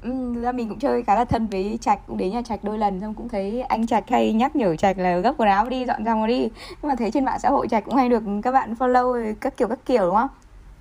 [0.03, 0.11] ừ,
[0.41, 3.01] ra mình cũng chơi khá là thân với trạch cũng đến nhà trạch đôi lần
[3.01, 6.05] xong cũng thấy anh trạch hay nhắc nhở trạch là gấp quần áo đi dọn
[6.05, 6.49] ra ngoài đi.
[6.69, 9.57] Nhưng mà thấy trên mạng xã hội trạch cũng hay được các bạn follow các
[9.57, 10.29] kiểu các kiểu đúng không?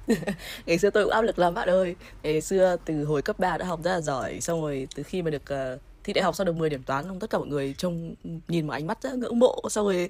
[0.66, 1.96] Ngày xưa tôi cũng áp lực lắm bạn ơi.
[2.24, 5.22] Ngày xưa từ hồi cấp 3 đã học rất là giỏi xong rồi từ khi
[5.22, 7.76] mà được uh, thi đại học sau được 10 điểm toán tất cả mọi người
[7.78, 8.16] trông
[8.48, 9.62] nhìn một ánh mắt rất ngưỡng mộ.
[9.70, 10.10] Xong rồi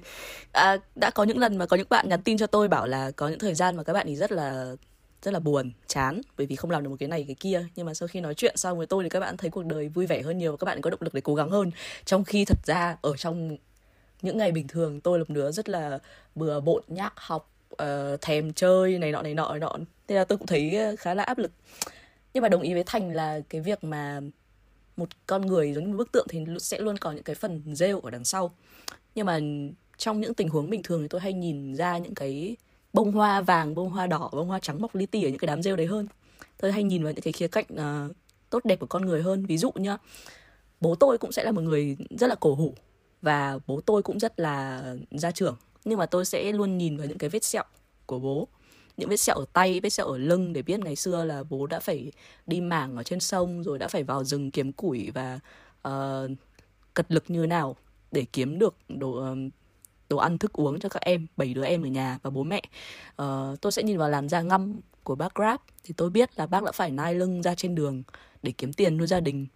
[0.52, 3.10] à, đã có những lần mà có những bạn nhắn tin cho tôi bảo là
[3.10, 4.74] có những thời gian mà các bạn ấy rất là
[5.22, 7.66] rất là buồn chán bởi vì không làm được một cái này cái kia.
[7.76, 9.88] Nhưng mà sau khi nói chuyện xong với tôi thì các bạn thấy cuộc đời
[9.88, 11.70] vui vẻ hơn nhiều và các bạn có động lực để cố gắng hơn.
[12.04, 13.56] Trong khi thật ra ở trong
[14.22, 15.98] những ngày bình thường tôi là một đứa rất là
[16.34, 19.76] bừa bộn nhác học uh, thèm chơi này nọ này nọ này nọ.
[20.08, 21.50] Thế là tôi cũng thấy khá là áp lực.
[22.34, 24.20] Nhưng mà đồng ý với thành là cái việc mà
[24.96, 27.74] một con người giống như một bức tượng thì sẽ luôn có những cái phần
[27.74, 28.54] rêu ở đằng sau.
[29.14, 29.40] Nhưng mà
[29.96, 32.56] trong những tình huống bình thường thì tôi hay nhìn ra những cái
[32.92, 35.46] bông hoa vàng bông hoa đỏ bông hoa trắng mọc li ti ở những cái
[35.46, 36.06] đám rêu đấy hơn.
[36.60, 38.16] Tôi hay nhìn vào những cái khía cạnh uh,
[38.50, 39.46] tốt đẹp của con người hơn.
[39.46, 39.96] Ví dụ nhá
[40.80, 42.74] bố tôi cũng sẽ là một người rất là cổ hủ
[43.22, 45.56] và bố tôi cũng rất là gia trưởng.
[45.84, 47.64] Nhưng mà tôi sẽ luôn nhìn vào những cái vết sẹo
[48.06, 48.48] của bố.
[48.96, 51.66] Những vết sẹo ở tay vết sẹo ở lưng để biết ngày xưa là bố
[51.66, 52.12] đã phải
[52.46, 55.40] đi mảng ở trên sông rồi đã phải vào rừng kiếm củi và
[55.88, 56.30] uh,
[56.94, 57.76] cật lực như nào
[58.12, 59.38] để kiếm được đồ uh,
[60.12, 62.62] đồ ăn thức uống cho các em bảy đứa em ở nhà và bố mẹ.
[63.22, 65.60] Uh, tôi sẽ nhìn vào làn da ngăm của bác Grab.
[65.84, 68.02] Thì tôi biết là bác đã phải nai lưng ra trên đường
[68.42, 69.46] để kiếm tiền nuôi gia đình.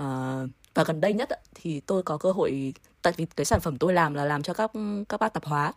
[0.00, 3.78] Uh, và gần đây nhất thì tôi có cơ hội tại vì cái sản phẩm
[3.78, 4.70] tôi làm là làm cho các
[5.08, 5.72] các bác tạp hóa.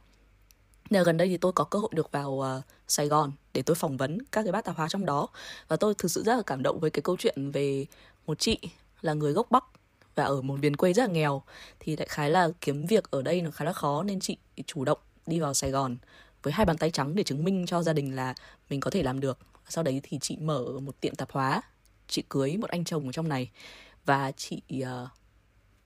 [0.90, 3.76] Nên gần đây thì tôi có cơ hội được vào uh, Sài Gòn để tôi
[3.76, 5.28] phỏng vấn các cái bác tạp hóa trong đó.
[5.68, 7.86] Và tôi thực sự rất là cảm động với cái câu chuyện về
[8.26, 8.60] một chị
[9.02, 9.63] là người gốc Bắc
[10.17, 11.41] và ở một miền quê rất là nghèo
[11.80, 14.03] thì đại khái là kiếm việc ở đây nó khá là khó.
[14.03, 15.97] Nên chị chủ động đi vào Sài Gòn
[16.43, 18.34] với hai bàn tay trắng để chứng minh cho gia đình là
[18.69, 19.38] mình có thể làm được.
[19.69, 21.62] Sau đấy thì chị mở một tiệm tạp hóa.
[22.08, 23.49] Chị cưới một anh chồng ở trong này
[24.06, 25.10] và chị uh,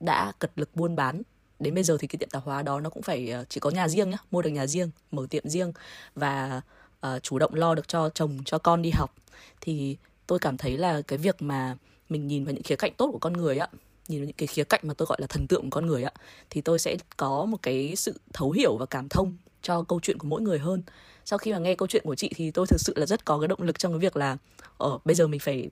[0.00, 1.22] đã cật lực buôn bán.
[1.58, 3.70] Đến bây giờ thì cái tiệm tạp hóa đó nó cũng phải uh, chỉ có
[3.70, 5.72] nhà riêng nhá mua được nhà riêng mở tiệm riêng
[6.14, 6.60] và
[7.06, 9.14] uh, chủ động lo được cho chồng cho con đi học.
[9.60, 11.76] Thì tôi cảm thấy là cái việc mà
[12.08, 13.68] mình nhìn vào những khía cạnh tốt của con người á
[14.08, 16.02] nhìn vào những cái khía cạnh mà tôi gọi là thần tượng của con người
[16.02, 16.12] ạ,
[16.50, 20.18] thì tôi sẽ có một cái sự thấu hiểu và cảm thông cho câu chuyện
[20.18, 20.82] của mỗi người hơn.
[21.24, 23.38] Sau khi mà nghe câu chuyện của chị thì tôi thực sự là rất có
[23.38, 24.36] cái động lực trong cái việc là
[24.78, 25.70] ở bây giờ mình phải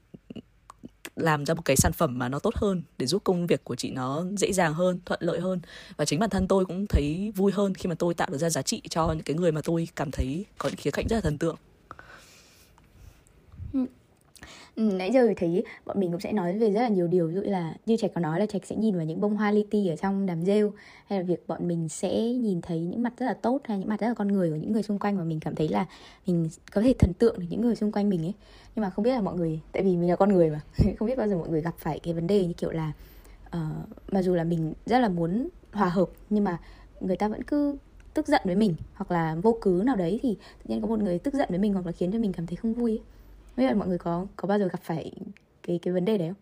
[1.16, 3.76] làm ra một cái sản phẩm mà nó tốt hơn để giúp công việc của
[3.76, 5.60] chị nó dễ dàng hơn, thuận lợi hơn.
[5.96, 8.50] Và chính bản thân tôi cũng thấy vui hơn khi mà tôi tạo được ra
[8.50, 11.16] giá trị cho những cái người mà tôi cảm thấy có những khía cạnh rất
[11.16, 11.56] là thần tượng.
[14.76, 17.28] Ừ, nãy giờ thấy bọn mình cũng sẽ nói về rất là nhiều điều.
[17.28, 19.50] Ví dụ là như trạch có nói là trạch sẽ nhìn vào những bông hoa
[19.50, 20.72] li ti ở trong đám rêu.
[21.06, 23.88] Hay là việc bọn mình sẽ nhìn thấy những mặt rất là tốt hay những
[23.88, 25.87] mặt rất là con người của những người xung quanh và mình cảm thấy là
[26.26, 28.35] mình có thể thần tượng được những người xung quanh mình ấy.
[28.74, 30.61] Nhưng mà không biết là mọi người tại vì mình là con người mà
[30.98, 32.92] không biết bao giờ mọi người gặp phải cái vấn đề như kiểu là
[33.46, 36.59] uh, mặc dù là mình rất là muốn hòa hợp nhưng mà
[37.00, 37.76] người ta vẫn cứ
[38.14, 40.98] tức giận với mình hoặc là vô cứ nào đấy thì tự nhiên có một
[40.98, 43.00] người tức giận với mình hoặc là khiến cho mình cảm thấy không vui ấy
[43.56, 45.12] biết là mọi người có có bao giờ gặp phải
[45.62, 46.36] cái cái vấn đề đấy không?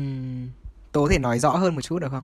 [0.00, 0.48] Uhm,
[0.92, 2.22] tố thể nói rõ hơn một chút được không?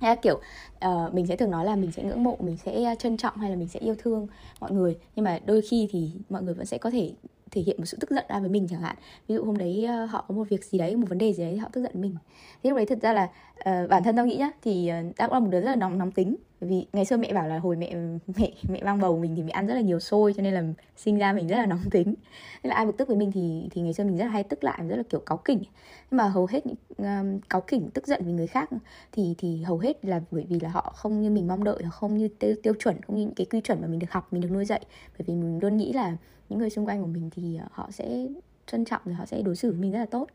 [0.00, 0.40] hay kiểu
[0.86, 3.50] uh, mình sẽ thường nói là mình sẽ ngưỡng mộ mình sẽ trân trọng hay
[3.50, 4.26] là mình sẽ yêu thương
[4.60, 7.12] mọi người nhưng mà đôi khi thì mọi người vẫn sẽ có thể
[7.50, 8.96] thể hiện một sự tức giận ra với mình chẳng hạn
[9.28, 11.44] ví dụ hôm đấy uh, họ có một việc gì đấy một vấn đề gì
[11.44, 12.16] đấy họ tức giận mình
[12.62, 13.24] thế lúc đấy thật ra là
[13.58, 15.76] uh, bản thân tao nghĩ nhá thì uh, tao cũng là một đứa rất là
[15.76, 17.94] nóng nóng tính vì ngày xưa mẹ bảo là hồi mẹ
[18.36, 20.62] mẹ mẹ mang bầu mình thì mẹ ăn rất là nhiều xôi cho nên là
[20.96, 22.14] sinh ra mình rất là nóng tính.
[22.62, 24.44] Nên là ai bực tức với mình thì thì ngày xưa mình rất là hay
[24.44, 25.62] tức lại rất là kiểu cáu kỉnh.
[26.10, 28.70] Nhưng mà hầu hết những um, cáu kỉnh tức giận với người khác
[29.12, 32.18] thì thì hầu hết là bởi vì là họ không như mình mong đợi không
[32.18, 34.40] như tiêu, tiêu chuẩn không như những cái quy chuẩn mà mình được học mình
[34.40, 34.80] được nuôi dạy.
[35.18, 36.16] Bởi vì mình luôn nghĩ là
[36.48, 38.26] những người xung quanh của mình thì ờ, họ sẽ
[38.66, 40.26] trân trọng rồi họ sẽ đối xử với mình rất là tốt.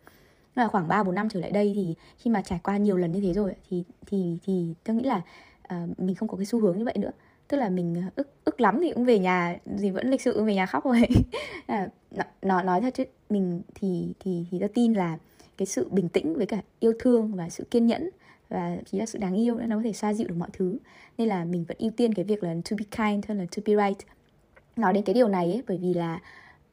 [0.55, 3.11] Là khoảng 3 4 năm trở lại đây thì khi mà trải qua nhiều lần
[3.11, 5.21] như thế rồi thì thì thì tôi nghĩ là
[5.73, 7.12] uh, mình không có cái xu hướng như vậy nữa.
[7.47, 10.43] Tức là mình à, ức ức lắm thì cũng về nhà gì vẫn lịch sự
[10.43, 11.01] về nhà khóc rồi
[11.65, 11.88] à,
[12.41, 15.17] nó nói thật chứ mình thì thì thì tôi tin là
[15.58, 18.10] cái sự bình tĩnh với cả yêu thương và sự kiên nhẫn
[18.49, 20.78] và chỉ là sự đáng yêu nó có thể xoa dịu được mọi thứ.
[21.17, 23.62] Nên là mình vẫn ưu tiên cái việc là to be kind hơn là to
[23.65, 24.08] be right.
[24.75, 26.19] Nói đến cái điều này ấy bởi vì là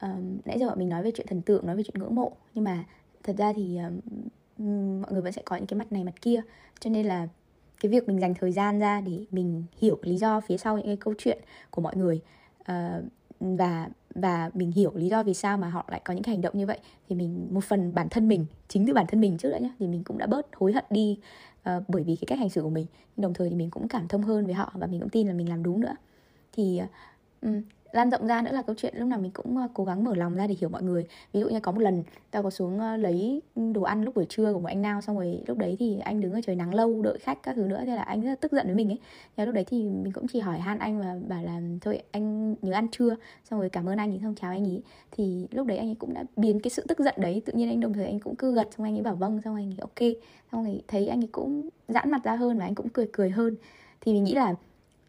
[0.01, 2.31] um, nãy giờ bọn mình nói về chuyện thần tượng nói về chuyện ngưỡng mộ.
[2.53, 2.83] Nhưng mà
[3.23, 3.77] thật ra thì
[4.57, 6.41] um, mọi người vẫn sẽ có những cái mặt này mặt kia.
[6.79, 7.27] Cho nên là
[7.83, 10.85] cái việc mình dành thời gian ra để mình hiểu lý do phía sau những
[10.85, 11.37] cái câu chuyện
[11.69, 12.21] của mọi người.
[12.61, 13.03] Uh,
[13.39, 16.41] và và mình hiểu lý do vì sao mà họ lại có những cái hành
[16.41, 19.37] động như vậy thì mình một phần bản thân mình chính từ bản thân mình
[19.37, 21.19] trước đã nhá thì mình cũng đã bớt hối hận đi
[21.69, 22.85] uh, bởi vì cái cách hành xử của mình.
[23.15, 25.27] Nhưng đồng thời thì mình cũng cảm thông hơn với họ và mình cũng tin
[25.27, 25.95] là mình làm đúng nữa.
[26.53, 26.81] Thì
[27.45, 27.51] uh,
[27.93, 30.15] lan rộng ra nữa là câu chuyện lúc nào mình cũng ờ, cố gắng mở
[30.15, 31.05] lòng ra để hiểu mọi người.
[31.33, 33.41] Ví dụ như có một lần tao có xuống ờ, lấy
[33.73, 36.21] đồ ăn lúc buổi trưa của một anh nào xong rồi lúc đấy thì anh
[36.21, 38.35] đứng ở trời nắng lâu, đợi khách các thứ nữa, thế là anh rất là
[38.35, 38.99] tức giận với mình ấy.
[39.35, 42.55] Và lúc đấy thì mình cũng chỉ hỏi han anh và bảo là, thôi, anh
[42.61, 43.15] nhớ ăn trưa,
[43.49, 44.81] xong rồi cảm ơn anh ấy, xong chào anh ấy.
[45.11, 47.69] Thì lúc đấy anh ấy cũng đã biến cái sự tức giận đấy, tự nhiên
[47.69, 49.77] anh đồng thời anh cũng cứ gật, xong anh ấy bảo vâng xong anh ấy
[49.79, 50.13] ok.
[50.51, 53.29] Xong rồi thấy anh ấy cũng giãn mặt ra hơn và anh cũng cười cười
[53.29, 53.55] hơn.
[54.01, 54.55] Thì mình nghĩ là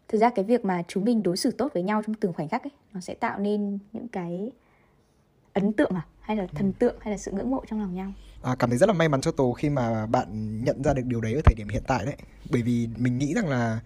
[0.07, 2.49] thực ra cái việc mà chúng mình đối xử tốt với nhau trong từng khoảnh
[2.49, 4.51] khắc ấy nó sẽ tạo nên những cái
[5.53, 6.05] ấn tượng à?
[6.19, 8.13] Hay là thần tượng hay là sự ngưỡng mộ trong lòng nhau?
[8.43, 11.05] À, cảm thấy rất là may mắn cho tố khi mà bạn nhận ra được
[11.05, 12.15] điều đấy ở thời điểm hiện tại đấy.
[12.51, 13.79] Bởi vì mình nghĩ rằng là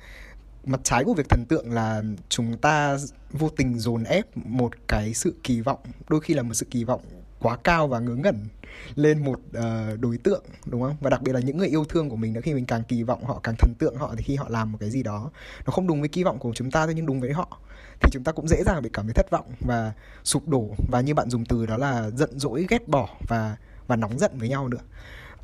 [0.66, 2.98] mặt trái của việc thần tượng là chúng ta
[3.32, 5.80] vô tình dồn ép một cái sự kỳ vọng
[6.10, 7.02] đôi khi là một sự kỳ vọng
[7.40, 8.48] quá cao và ngớ ngẩn
[8.96, 10.96] lên một uh, đối tượng đúng không?
[11.02, 13.04] Và đặc biệt là những người yêu thương của mình nữa khi mình càng kỳ
[13.04, 15.32] vọng họ càng thần tượng họ thì khi họ làm một cái gì đó
[15.66, 17.60] nó không đúng với kỳ vọng của chúng ta thôi nhưng đúng với họ
[18.00, 20.70] thì chúng ta cũng dễ dàng bị cảm thấy thất vọng và sụp đổ.
[20.92, 24.32] Và như bạn dùng từ đó là giận dỗi ghét bỏ và và nóng giận
[24.36, 24.82] với nhau nữa.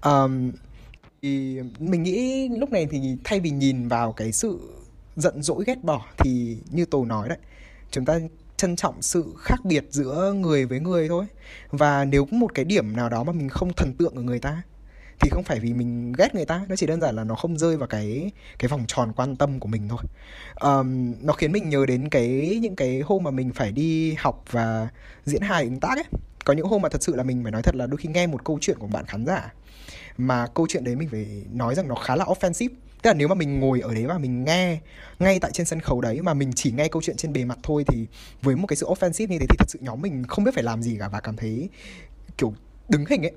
[0.03, 0.51] Um,
[1.21, 4.59] thì mình nghĩ lúc này thì thay vì nhìn vào cái sự
[5.15, 7.37] giận dỗi ghét bỏ thì như tôi nói đấy
[7.91, 8.19] chúng ta
[8.57, 11.25] trân trọng sự khác biệt giữa người với người thôi.
[11.71, 14.61] Và nếu một cái điểm nào đó mà mình không thần tượng ở người ta
[15.19, 17.57] thì không phải vì mình ghét người ta nó chỉ đơn giản là nó không
[17.57, 19.99] rơi vào cái cái vòng tròn quan tâm của mình thôi.
[20.61, 24.43] Um, nó khiến mình nhớ đến cái những cái hôm mà mình phải đi học
[24.51, 24.87] và
[25.25, 26.05] diễn hài ứng tác ấy.
[26.45, 28.27] Có những hôm mà thật sự là mình phải nói thật là đôi khi nghe
[28.27, 29.53] một câu chuyện của bạn khán giả
[30.17, 32.69] mà câu chuyện đấy mình phải nói rằng nó khá là offensive
[33.05, 34.79] tức là nếu mà mình ngồi ở đấy và mình nghe
[35.19, 37.57] ngay tại trên sân khấu đấy mà mình chỉ nghe câu chuyện trên bề mặt
[37.63, 38.05] thôi thì
[38.41, 40.63] với một cái sự offensive như thế thì thật sự nhóm mình không biết phải
[40.63, 41.69] làm gì cả và cảm thấy
[42.37, 42.53] kiểu
[42.89, 43.31] đứng hình ấy.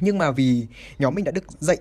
[0.00, 0.66] Nhưng mà vì
[0.98, 1.76] nhóm mình đã được dạy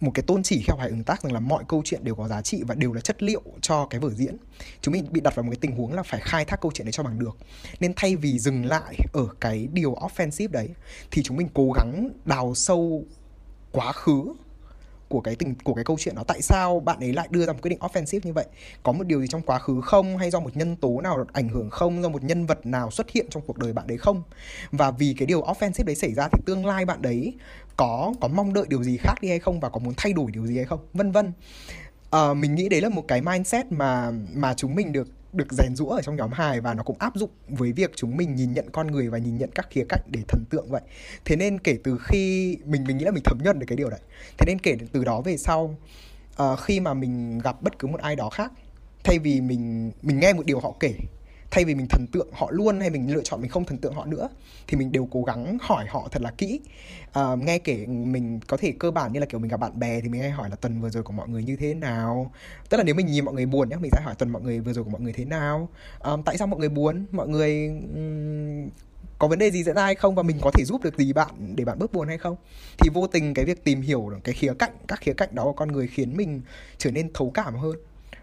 [0.00, 2.14] một cái tôn chỉ khi học hài ứng tác rằng là mọi câu chuyện đều
[2.14, 4.36] có giá trị và đều là chất liệu cho cái vở diễn.
[4.80, 6.84] Chúng mình bị đặt vào một cái tình huống là phải khai thác câu chuyện
[6.84, 7.36] đấy cho bằng được.
[7.80, 10.68] Nên thay vì dừng lại ở cái điều offensive đấy
[11.10, 13.04] thì chúng mình cố gắng đào sâu
[13.72, 14.22] quá khứ
[15.08, 17.52] của cái tình của cái câu chuyện đó tại sao bạn ấy lại đưa ra
[17.52, 18.46] một quyết định offensive như vậy?
[18.82, 20.16] Có một điều gì trong quá khứ không?
[20.16, 22.02] Hay do một nhân tố nào ảnh hưởng không?
[22.02, 24.22] Do một nhân vật nào xuất hiện trong cuộc đời bạn đấy không?
[24.70, 27.34] Và vì cái điều offensive đấy xảy ra thì tương lai bạn đấy
[27.76, 29.60] có có mong đợi điều gì khác đi hay không?
[29.60, 30.80] Và có muốn thay đổi điều gì hay không?
[30.94, 31.32] Vân vân.
[32.10, 35.76] À, mình nghĩ đấy là một cái mindset mà mà chúng mình được được rèn
[35.76, 38.52] rũa ở trong nhóm hài và nó cũng áp dụng với việc chúng mình nhìn
[38.52, 40.82] nhận con người và nhìn nhận các khía cạnh để thần tượng vậy.
[41.24, 43.90] Thế nên kể từ khi mình mình nghĩ là mình thấm nhuần được cái điều
[43.90, 44.00] đấy.
[44.38, 45.76] Thế nên kể từ đó về sau
[46.42, 48.52] uh, khi mà mình gặp bất cứ một ai đó khác
[49.04, 50.94] thay vì mình mình nghe một điều họ kể
[51.50, 53.94] thay vì mình thần tượng họ luôn hay mình lựa chọn mình không thần tượng
[53.94, 54.28] họ nữa
[54.66, 56.60] thì mình đều cố gắng hỏi họ thật là kỹ.
[57.12, 60.00] À, nghe kể mình có thể cơ bản như là kiểu mình gặp bạn bè
[60.00, 62.32] thì mình hay hỏi là tuần vừa rồi của mọi người như thế nào?
[62.68, 64.60] Tức là nếu mình nhìn mọi người buồn nhá mình sẽ hỏi tuần mọi người
[64.60, 65.68] vừa rồi của mọi người thế nào?
[66.00, 67.06] À, tại sao mọi người buồn?
[67.12, 68.68] Mọi người um,
[69.18, 70.14] có vấn đề gì diễn ra hay không?
[70.14, 72.36] Và mình có thể giúp được gì bạn để bạn bớt buồn hay không?
[72.78, 75.52] Thì vô tình cái việc tìm hiểu cái khía cạnh các khía cạnh đó của
[75.52, 76.40] con người khiến mình
[76.78, 77.76] trở nên thấu cảm hơn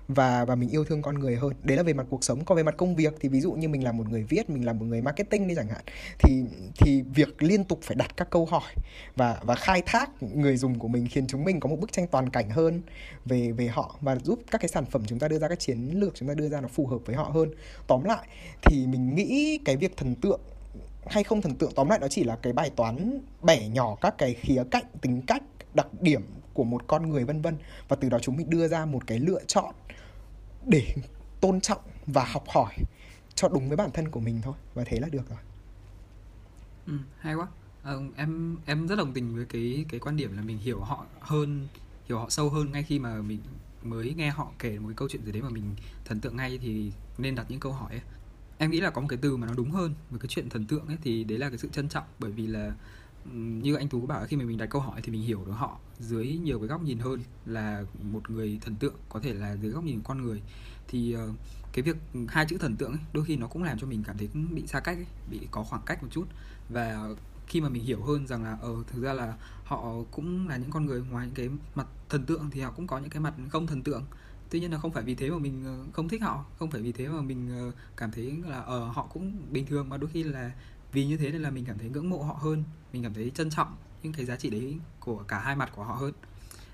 [0.07, 1.53] và và mình yêu thương con người hơn.
[1.63, 2.45] Đấy là về mặt cuộc sống.
[2.45, 4.65] Còn về mặt công việc thì ví dụ như mình là một người viết, mình
[4.65, 5.81] là một người marketing đi chẳng hạn,
[6.19, 6.43] thì
[6.77, 8.73] thì việc liên tục phải đặt các câu hỏi
[9.15, 12.07] và và khai thác người dùng của mình khiến chúng mình có một bức tranh
[12.07, 12.81] toàn cảnh hơn
[13.25, 15.89] về về họ và giúp các cái sản phẩm chúng ta đưa ra, các chiến
[15.93, 17.49] lược chúng ta đưa ra nó phù hợp với họ hơn.
[17.87, 18.27] Tóm lại
[18.61, 20.41] thì mình nghĩ cái việc thần tượng
[21.05, 24.17] hay không thần tượng, tóm lại nó chỉ là cái bài toán bẻ nhỏ các
[24.17, 26.21] cái khía cạnh, tính cách, đặc điểm
[26.53, 27.57] của một con người, vân vân.
[27.87, 29.73] Và từ đó chúng mình đưa ra một cái lựa chọn
[30.67, 30.95] để
[31.41, 32.73] tôn trọng và học hỏi
[33.35, 34.53] cho đúng với bản thân của mình thôi.
[34.73, 35.39] Và thế là được rồi.
[36.87, 37.47] Ừ, hay quá.
[37.83, 41.05] À, em em rất đồng tình với cái cái quan điểm là mình hiểu họ
[41.19, 41.67] hơn
[42.05, 43.39] hiểu họ sâu hơn ngay khi mà mình
[43.83, 46.59] mới nghe họ kể một cái câu chuyện gì đấy mà mình thần tượng ngay
[46.61, 48.01] thì nên đặt những câu hỏi ấy.
[48.57, 50.65] em nghĩ là có một cái từ mà nó đúng hơn với cái chuyện thần
[50.65, 52.03] tượng ấy thì đấy là cái sự trân trọng.
[52.19, 52.71] Bởi vì là
[53.33, 55.79] như anh tú bảo khi mà mình đặt câu hỏi thì mình hiểu được họ
[55.99, 59.71] dưới nhiều cái góc nhìn hơn là một người thần tượng có thể là dưới
[59.71, 60.41] góc nhìn con người.
[60.87, 61.35] Thì uh,
[61.73, 64.17] cái việc hai chữ thần tượng ấy, đôi khi nó cũng làm cho mình cảm
[64.17, 66.25] thấy bị xa cách ấy, bị có khoảng cách một chút.
[66.69, 67.09] Và
[67.47, 70.71] khi mà mình hiểu hơn rằng là ờ thực ra là họ cũng là những
[70.71, 73.33] con người ngoài những cái mặt thần tượng thì họ cũng có những cái mặt
[73.49, 74.03] không thần tượng.
[74.49, 76.81] Tuy nhiên là không phải vì thế mà mình ờ, không thích họ không phải
[76.81, 79.89] vì thế mà mình ờ, cảm thấy là ờ họ cũng bình thường.
[79.89, 80.51] Mà đôi khi là
[80.93, 83.31] vì như thế nên là mình cảm thấy ngưỡng mộ họ hơn mình cảm thấy
[83.35, 86.13] trân trọng những cái giá trị đấy của cả hai mặt của họ hơn.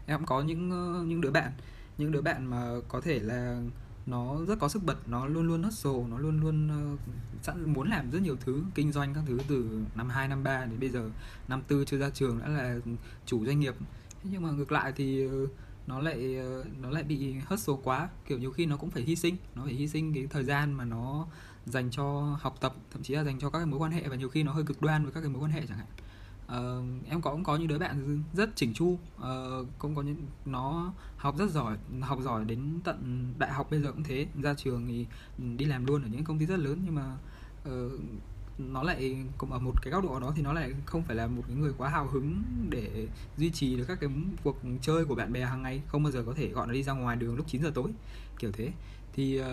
[0.06, 1.52] Em cũng có những ờ, những đứa bạn
[1.98, 3.62] những đứa bạn mà có thể là
[4.06, 7.00] nó rất có sức bật nó luôn luôn hustle nó luôn luôn uh,
[7.42, 10.66] sẵn muốn làm rất nhiều thứ kinh doanh các thứ từ năm 2 năm 3
[10.66, 11.10] đến bây giờ.
[11.48, 12.76] Năm tư chưa ra trường đã là
[13.26, 13.76] chủ doanh nghiệp.
[14.24, 15.50] Nhưng mà ngược lại thì uh,
[15.88, 18.10] nó lại uh, nó lại bị hustle quá.
[18.28, 20.74] Kiểu nhiều khi nó cũng phải hy sinh nó phải hy sinh cái thời gian
[20.74, 21.28] mà nó
[21.66, 24.16] dành cho học tập thậm chí là dành cho các cái mối quan hệ và
[24.16, 25.88] nhiều khi nó hơi cực đoan với các cái mối quan hệ chẳng hạn.
[26.50, 30.16] Uh, em có cũng có những đứa bạn rất chỉnh chu uh, cũng có những
[30.46, 34.54] nó học rất giỏi học giỏi đến tận đại học bây giờ cũng thế ra
[34.54, 35.06] trường thì
[35.58, 37.18] đi làm luôn ở những công ty rất lớn nhưng mà
[37.70, 37.92] uh,
[38.60, 41.28] nó lại cũng ở một cái góc độ đó thì nó lại không phải là
[41.28, 44.10] một cái người quá hào hứng để duy trì được các cái
[44.44, 46.84] cuộc chơi của bạn bè hàng ngày không bao giờ có thể gọi nó đi
[46.84, 47.92] ra ngoài đường lúc 9 giờ tối
[48.40, 48.72] kiểu thế
[49.14, 49.46] thì uh,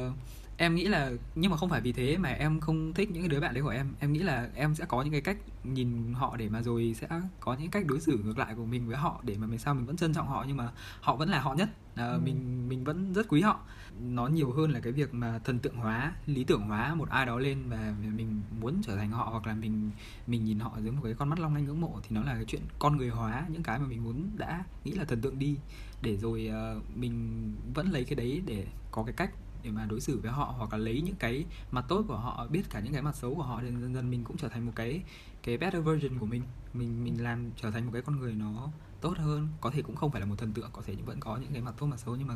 [0.57, 3.29] em nghĩ là nhưng mà không phải vì thế mà em không thích những cái
[3.29, 3.95] đứa bạn đấy của em.
[4.01, 7.09] Em nghĩ là em sẽ có những cái cách nhìn họ để mà rồi sẽ
[7.41, 9.75] có những cách đối xử ngược lại của mình với họ để mà mình sao
[9.75, 11.69] mình vẫn trân trọng họ nhưng mà họ vẫn là họ nhất.
[11.95, 12.21] À, ừ.
[12.25, 13.61] mình mình vẫn rất quý họ.
[14.01, 17.27] Nó nhiều hơn là cái việc mà thần tượng hóa lý tưởng hóa một ai
[17.27, 19.91] đó lên và mình muốn trở thành họ hoặc là mình
[20.27, 22.35] mình nhìn họ dưới một cái con mắt long lanh ngưỡng mộ thì nó là
[22.35, 25.39] cái chuyện con người hóa những cái mà mình muốn đã nghĩ là thần tượng
[25.39, 25.57] đi
[26.03, 28.67] để rồi uh, mình vẫn lấy cái đấy để
[28.97, 29.31] có cái cách
[29.63, 32.47] để mà đối xử với họ hoặc là lấy những cái mặt tốt của họ,
[32.51, 34.67] biết cả những cái mặt xấu của họ thì dần dần mình cũng trở thành
[34.67, 35.03] một cái
[35.43, 36.43] cái better version của mình.
[36.75, 38.69] Mình mình làm trở thành một cái con người nó
[39.01, 39.49] tốt hơn.
[39.61, 41.63] Có thể cũng không phải là một thần tượng, có thể vẫn có những cái
[41.63, 42.35] mặt tốt, mặt xấu nhưng mà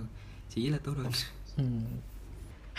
[0.50, 1.12] chỉ là tốt hơn.
[1.56, 1.64] Ừ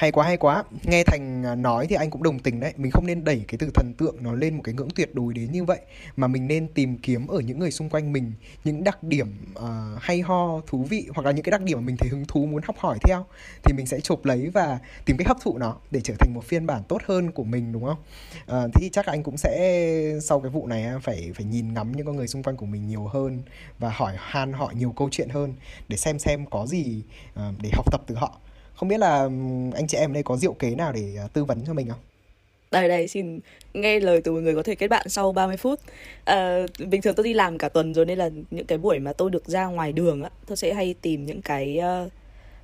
[0.02, 0.64] hay quá hay quá.
[0.84, 2.74] Nghe thành à, nói thì anh cũng đồng tình đấy.
[2.78, 5.34] Mình không nên đẩy cái từ thần tượng nó lên một cái ngưỡng tuyệt đối
[5.34, 5.80] đến như vậy
[6.16, 8.34] mà mình nên tìm kiếm ở những người xung quanh mình
[8.64, 9.28] những đặc điểm
[9.60, 9.66] uh,
[10.02, 12.46] hay ho thú vị hoặc là những cái đặc điểm mà mình thấy hứng thú
[12.46, 13.26] muốn học hỏi theo
[13.64, 16.44] thì mình sẽ chộp lấy và tìm cách hấp thụ nó để trở thành một
[16.44, 17.98] phiên bản tốt hơn của mình đúng không?
[18.42, 21.92] Uh, thế thì chắc anh cũng sẽ sau cái vụ này phải phải nhìn ngắm
[21.92, 23.44] những con người xung quanh của mình nhiều hơn
[23.80, 25.54] và hỏi han họ nhiều câu chuyện hơn
[25.88, 28.40] để xem xem có gì uh, để học tập từ họ
[28.76, 29.30] không biết là ừ,
[29.74, 32.00] anh chị em đây có diệu kế nào để à, tư vấn cho mình không?
[32.72, 33.40] Đây đây xin
[33.74, 35.80] nghe lời từ một người có thể kết bạn sau 30 phút.
[36.26, 39.14] À, Bình thường tôi đi làm cả tuần rồi nên là những cái buổi mà
[39.14, 42.12] tôi được ra ngoài đường á Tôi sẽ hay tìm những cái uh,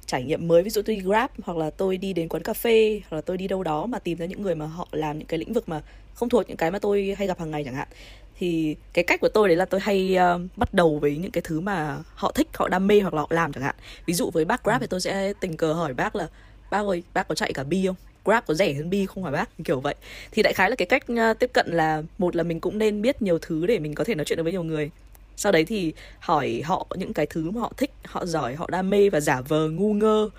[0.06, 0.64] trải nghiệm mới.
[0.64, 3.22] Ví dụ tôi đi Grab hoặc là tôi đi đến quán cà phê Hoặc là
[3.22, 5.54] tôi đi đâu đó mà tìm ra những người mà họ làm những cái lĩnh
[5.54, 5.82] vực mà
[6.14, 7.88] không thuộc những cái mà tôi hay gặp hàng ngày chẳng hạn
[8.40, 11.42] thì cái cách của tôi đấy là tôi hay uh, bắt đầu với những cái
[11.42, 13.76] thứ mà họ thích họ đam mê hoặc là họ làm chẳng hạn.
[14.06, 14.84] Ví dụ với bác grab ừ.
[14.84, 16.28] thì tôi sẽ tình cờ hỏi bác là
[16.72, 17.96] bác ơi bác có chạy cả bi không?
[18.26, 19.50] Grab có rẻ hơn bi không phải bác?
[19.64, 19.96] Kiểu vậy.
[20.32, 23.02] Thì đại khái là cái cách uh, tiếp cận là một là mình cũng nên
[23.02, 24.92] biết nhiều thứ để mình có thể nói chuyện được với nhiều người.
[25.36, 28.90] Sau đấy thì hỏi họ những cái thứ mà họ thích họ giỏi họ đam
[28.90, 30.30] mê và giả vờ ngu ngơ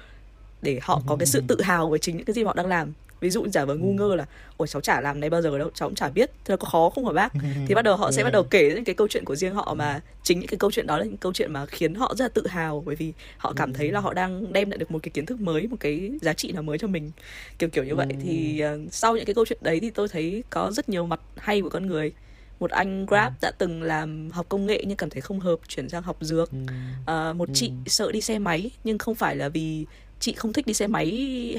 [0.63, 2.93] để họ có cái sự tự hào với chính những cái gì họ đang làm
[3.20, 4.26] ví dụ giả vờ ngu ngơ là
[4.57, 6.68] ôi cháu chả làm này bao giờ đâu cháu cũng chả biết thế là có
[6.68, 7.33] khó không hả bác?
[7.68, 9.74] Thì bắt đầu họ sẽ bắt đầu kể những cái câu chuyện của riêng họ
[9.74, 12.24] mà chính những cái câu chuyện đó là những câu chuyện mà khiến họ rất
[12.24, 14.98] là tự hào bởi vì họ cảm thấy là họ đang đem lại được một
[15.02, 17.11] cái kiến thức mới một cái giá trị nào mới cho mình.
[17.59, 18.09] Kiểu kiểu như vậy.
[18.24, 21.20] Thì uh, sau những cái câu chuyện đấy thì tôi thấy có rất nhiều mặt
[21.37, 22.12] hay của con người.
[22.61, 25.88] Một anh grab đã từng làm học công nghệ nhưng cảm thấy không hợp chuyển
[25.88, 26.50] sang học dược.
[26.50, 29.87] Uh, một chị sợ đi xe máy nhưng không phải là vì
[30.20, 31.07] chị không thích đi xe máy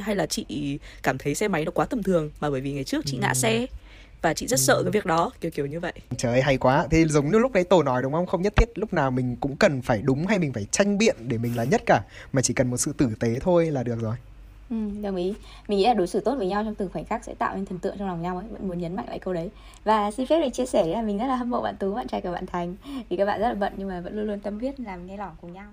[0.03, 2.83] hay là chị cảm thấy xe máy nó quá tầm thường mà bởi vì ngày
[2.83, 3.65] trước chị ngã xe
[4.21, 5.93] và chị rất sợ cái việc đó kiểu kiểu như vậy.
[6.17, 6.87] Trời ơi hay quá.
[6.91, 8.25] Thế giống như lúc đấy tổ nói đúng không?
[8.25, 11.15] Không nhất thiết lúc nào mình cũng cần phải đúng hay mình phải tranh biện
[11.27, 12.01] để mình là nhất cả
[12.33, 14.15] mà chỉ cần một sự tử tế thôi là được rồi.
[14.69, 15.33] Ừ, đồng ý.
[15.67, 17.65] Mình nghĩ là đối xử tốt với nhau trong từng khoảnh khắc sẽ tạo nên
[17.65, 18.45] thần tượng trong lòng nhau ấy.
[18.51, 19.49] Vẫn muốn nhấn mạnh lại câu đấy.
[19.83, 22.07] Và xin phép được chia sẻ là mình rất là hâm mộ bạn tú bạn
[22.07, 22.75] trai của bạn thành.
[23.09, 25.17] Vì các bạn rất là bận nhưng mà vẫn luôn luôn tâm huyết làm nghe
[25.17, 25.65] lỏng cùng nhau